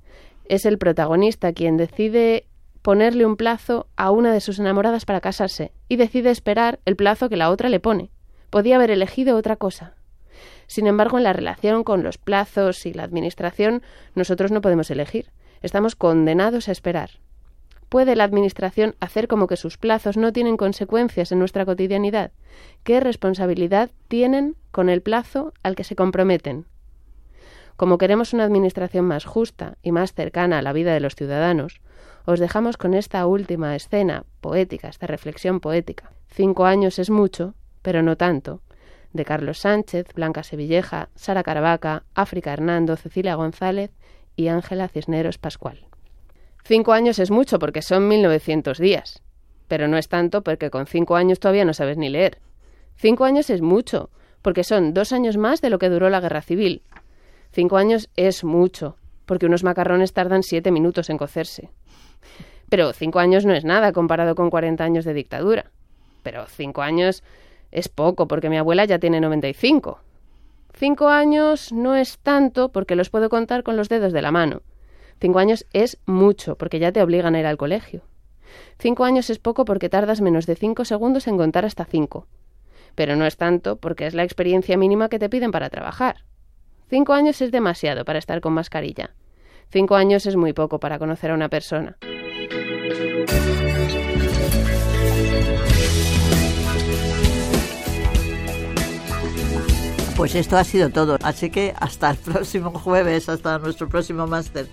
es 0.45 0.65
el 0.65 0.79
protagonista 0.79 1.53
quien 1.53 1.77
decide 1.77 2.47
ponerle 2.89 3.27
un 3.27 3.37
plazo 3.37 3.87
a 3.97 4.11
una 4.11 4.33
de 4.33 4.41
sus 4.41 4.59
enamoradas 4.59 5.05
para 5.05 5.21
casarse 5.21 5.73
y 5.91 5.97
decide 5.97 6.31
esperar 6.31 6.81
el 6.87 6.97
plazo 6.97 7.29
que 7.29 7.37
la 7.37 7.51
otra 7.51 7.69
le 7.69 7.81
pone. 7.81 8.11
Podía 8.49 8.77
haber 8.77 8.91
elegido 8.91 9.37
otra 9.37 9.57
cosa. 9.57 9.93
Sin 10.69 10.87
embargo, 10.87 11.19
en 11.19 11.25
la 11.25 11.35
relación 11.35 11.85
con 11.85 12.03
los 12.03 12.17
plazos 12.17 12.87
y 12.87 12.95
la 12.95 13.03
administración, 13.03 13.83
nosotros 14.15 14.53
no 14.53 14.63
podemos 14.63 14.91
elegir. 14.91 15.33
Estamos 15.61 15.97
condenados 15.97 16.71
a 16.71 16.73
esperar. 16.73 17.11
¿Puede 17.91 18.17
la 18.17 18.25
Administración 18.25 18.95
hacer 19.01 19.29
como 19.29 19.49
que 19.49 19.59
sus 19.59 19.77
plazos 19.77 20.17
no 20.17 20.33
tienen 20.33 20.57
consecuencias 20.57 21.31
en 21.31 21.41
nuestra 21.41 21.67
cotidianidad? 21.67 22.33
¿Qué 22.85 23.01
responsabilidad 23.01 23.91
tienen 24.09 24.57
con 24.71 24.89
el 24.89 25.03
plazo 25.03 25.53
al 25.63 25.77
que 25.77 25.85
se 25.85 25.95
comprometen? 25.95 26.65
Como 27.79 27.97
queremos 27.97 28.33
una 28.33 28.43
Administración 28.43 29.05
más 29.05 29.25
justa 29.25 29.79
y 29.85 29.93
más 29.93 30.13
cercana 30.13 30.59
a 30.59 30.63
la 30.63 30.73
vida 30.73 30.93
de 30.93 30.99
los 30.99 31.15
ciudadanos, 31.15 31.81
os 32.25 32.41
dejamos 32.41 32.77
con 32.77 32.93
esta 32.93 33.25
última 33.25 33.77
escena 33.77 34.25
poética, 34.41 34.89
esta 34.89 35.07
reflexión 35.07 35.61
poética. 35.61 36.11
Cinco 36.27 36.67
años 36.67 36.99
es 36.99 37.09
mucho, 37.09 37.55
pero 37.83 38.03
no 38.03 38.17
tanto, 38.17 38.63
de 39.13 39.25
Carlos 39.25 39.61
Sánchez, 39.61 40.13
Blanca 40.13 40.43
Sevilleja, 40.43 41.11
Sara 41.15 41.45
Caravaca, 41.45 42.03
África 42.17 42.53
Hernando, 42.53 42.97
Cecilia 42.97 43.37
González 43.37 43.93
y 44.35 44.49
Ángela 44.49 44.89
Cisneros 44.89 45.39
Pascual. 45.39 45.87
Cinco 46.65 46.93
años 46.93 47.21
es 47.21 47.31
mucho 47.31 47.61
porque 47.61 47.83
son 47.83 48.09
1900 48.09 48.79
días, 48.79 49.23
pero 49.69 49.87
no 49.87 49.99
es 49.99 50.09
tanto 50.09 50.43
porque 50.43 50.71
con 50.71 50.89
cinco 50.89 51.15
años 51.15 51.39
todavía 51.39 51.65
no 51.65 51.75
sabes 51.75 51.97
ni 51.97 52.09
leer. 52.09 52.41
Cinco 52.97 53.25
años 53.25 53.51
es 53.51 53.63
mucho 53.63 54.11
porque 54.43 54.65
son 54.65 54.95
dos 54.95 55.13
años 55.13 55.37
más 55.37 55.61
de 55.61 55.71
lo 55.71 55.79
que 55.79 55.91
duró 55.91 56.11
la 56.11 56.19
guerra 56.19 56.43
civil. 56.43 56.83
Cinco 57.53 57.77
años 57.77 58.09
es 58.17 58.45
mucho 58.45 58.97
porque 59.29 59.47
unos 59.47 59.63
macarrones 59.63 60.13
tardan 60.13 60.43
siete 60.43 60.71
minutos 60.71 61.11
en 61.11 61.19
cocerse. 61.19 61.71
Pero 62.71 62.93
cinco 62.93 63.19
años 63.19 63.45
no 63.45 63.53
es 63.53 63.65
nada 63.65 63.93
comparado 63.93 64.35
con 64.35 64.51
40 64.51 64.83
años 64.83 65.05
de 65.05 65.15
dictadura. 65.15 65.71
Pero 66.23 66.47
cinco 66.47 66.83
años 66.83 67.23
es 67.71 67.89
poco 67.89 68.27
porque 68.27 68.49
mi 68.49 68.57
abuela 68.57 68.87
ya 68.87 68.99
tiene 68.99 69.21
95. 69.21 70.01
Cinco 70.75 71.09
años 71.09 71.73
no 71.73 71.95
es 71.95 72.19
tanto 72.19 72.71
porque 72.71 72.97
los 72.97 73.11
puedo 73.11 73.29
contar 73.29 73.63
con 73.63 73.77
los 73.77 73.89
dedos 73.89 74.13
de 74.13 74.23
la 74.23 74.31
mano. 74.31 74.63
Cinco 75.21 75.41
años 75.41 75.67
es 75.73 75.99
mucho, 76.07 76.57
porque 76.57 76.79
ya 76.79 76.93
te 76.93 77.03
obligan 77.03 77.35
a 77.35 77.41
ir 77.41 77.47
al 77.47 77.57
colegio. 77.57 78.03
Cinco 78.79 79.05
años 79.05 79.29
es 79.29 79.39
poco 79.39 79.65
porque 79.65 79.89
tardas 79.89 80.21
menos 80.21 80.47
de 80.47 80.55
cinco 80.55 80.85
segundos 80.85 81.27
en 81.27 81.37
contar 81.37 81.65
hasta 81.65 81.85
cinco. 81.85 82.27
Pero 82.95 83.17
no 83.17 83.27
es 83.27 83.37
tanto 83.37 83.77
porque 83.77 84.07
es 84.07 84.15
la 84.15 84.23
experiencia 84.23 84.77
mínima 84.77 85.09
que 85.09 85.19
te 85.19 85.29
piden 85.29 85.51
para 85.51 85.69
trabajar. 85.69 86.25
Cinco 86.89 87.13
años 87.13 87.41
es 87.43 87.53
demasiado 87.53 88.05
para 88.05 88.19
estar 88.19 88.41
con 88.41 88.55
mascarilla. 88.55 89.11
Cinco 89.71 89.97
años 89.97 90.25
es 90.25 90.37
muy 90.37 90.55
poco 90.55 90.81
para 90.81 90.99
conocer 90.99 91.31
a 91.31 91.35
una 91.35 91.51
persona. 91.51 91.99
Pues 100.17 100.35
esto 100.35 100.57
ha 100.57 100.65
sido 100.65 100.91
todo, 100.91 101.17
así 101.23 101.51
que 101.51 101.75
hasta 101.79 102.11
el 102.11 102.17
próximo 102.25 102.71
jueves, 102.71 103.29
hasta 103.29 103.59
nuestro 103.59 103.89
próximo 103.89 104.27
máster. 104.27 104.67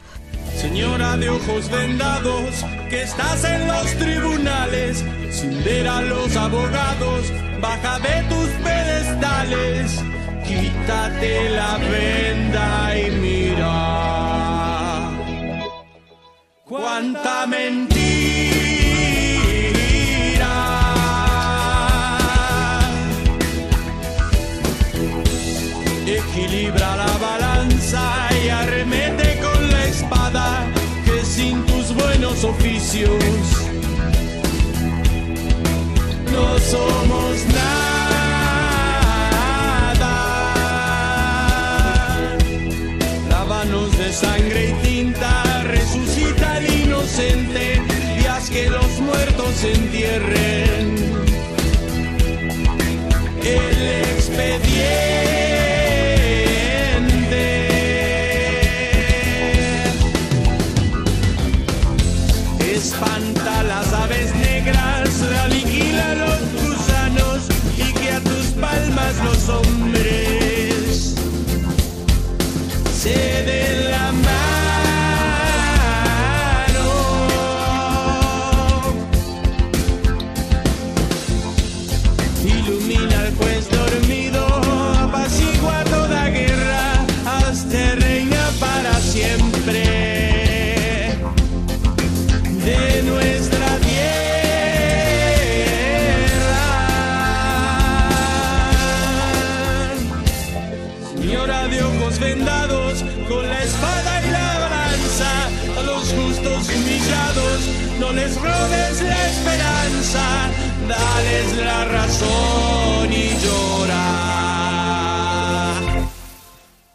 Señora 0.56 1.18
de 1.18 1.30
ojos 1.30 1.70
vendados, 1.70 2.66
que 2.90 3.04
estás 3.04 3.44
en 3.44 3.68
los 3.68 3.94
tribunales, 3.96 5.06
sin 5.30 5.64
ver 5.64 5.88
a 5.88 6.02
los 6.02 6.36
abogados, 6.36 7.32
baja 7.62 8.00
de 8.00 8.24
tus 8.30 8.50
pedestales, 8.64 10.02
quítate 10.48 11.50
la 11.50 11.78
venda 11.78 12.98
y 12.98 13.12
mira. 13.12 13.76
Cuánta 16.66 17.46
mentira. 17.48 17.96
Equilibra 26.06 26.96
la 26.96 27.18
balanza 27.18 28.04
y 28.44 28.50
arremete 28.50 29.40
con 29.40 29.72
la 29.72 29.86
espada 29.86 30.66
que 31.06 31.26
sin 31.26 31.66
tus 31.66 31.94
buenos 31.94 32.44
oficios 32.44 33.66
no 36.32 36.60
somos 36.60 37.55
se 49.56 49.72
entierren. 49.72 50.65
Señora 101.26 101.68
de 101.68 101.82
ojos 101.82 102.20
vendados, 102.20 103.04
con 103.28 103.50
la 103.50 103.64
espada 103.64 104.22
y 104.28 104.30
la 104.30 104.60
balanza, 104.60 105.48
a 105.76 105.82
los 105.82 106.14
justos 106.14 106.70
humillados, 106.70 107.62
no 108.00 108.12
les 108.14 108.40
robes 108.40 109.02
la 109.02 109.28
esperanza, 109.30 110.52
dales 110.88 111.58
la 111.58 111.86
razón 111.86 113.12
y 113.12 113.36
llora. 113.44 114.06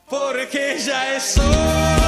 Porque 0.08 0.78
ya 0.78 1.16
es 1.16 1.36
hora. 1.36 1.99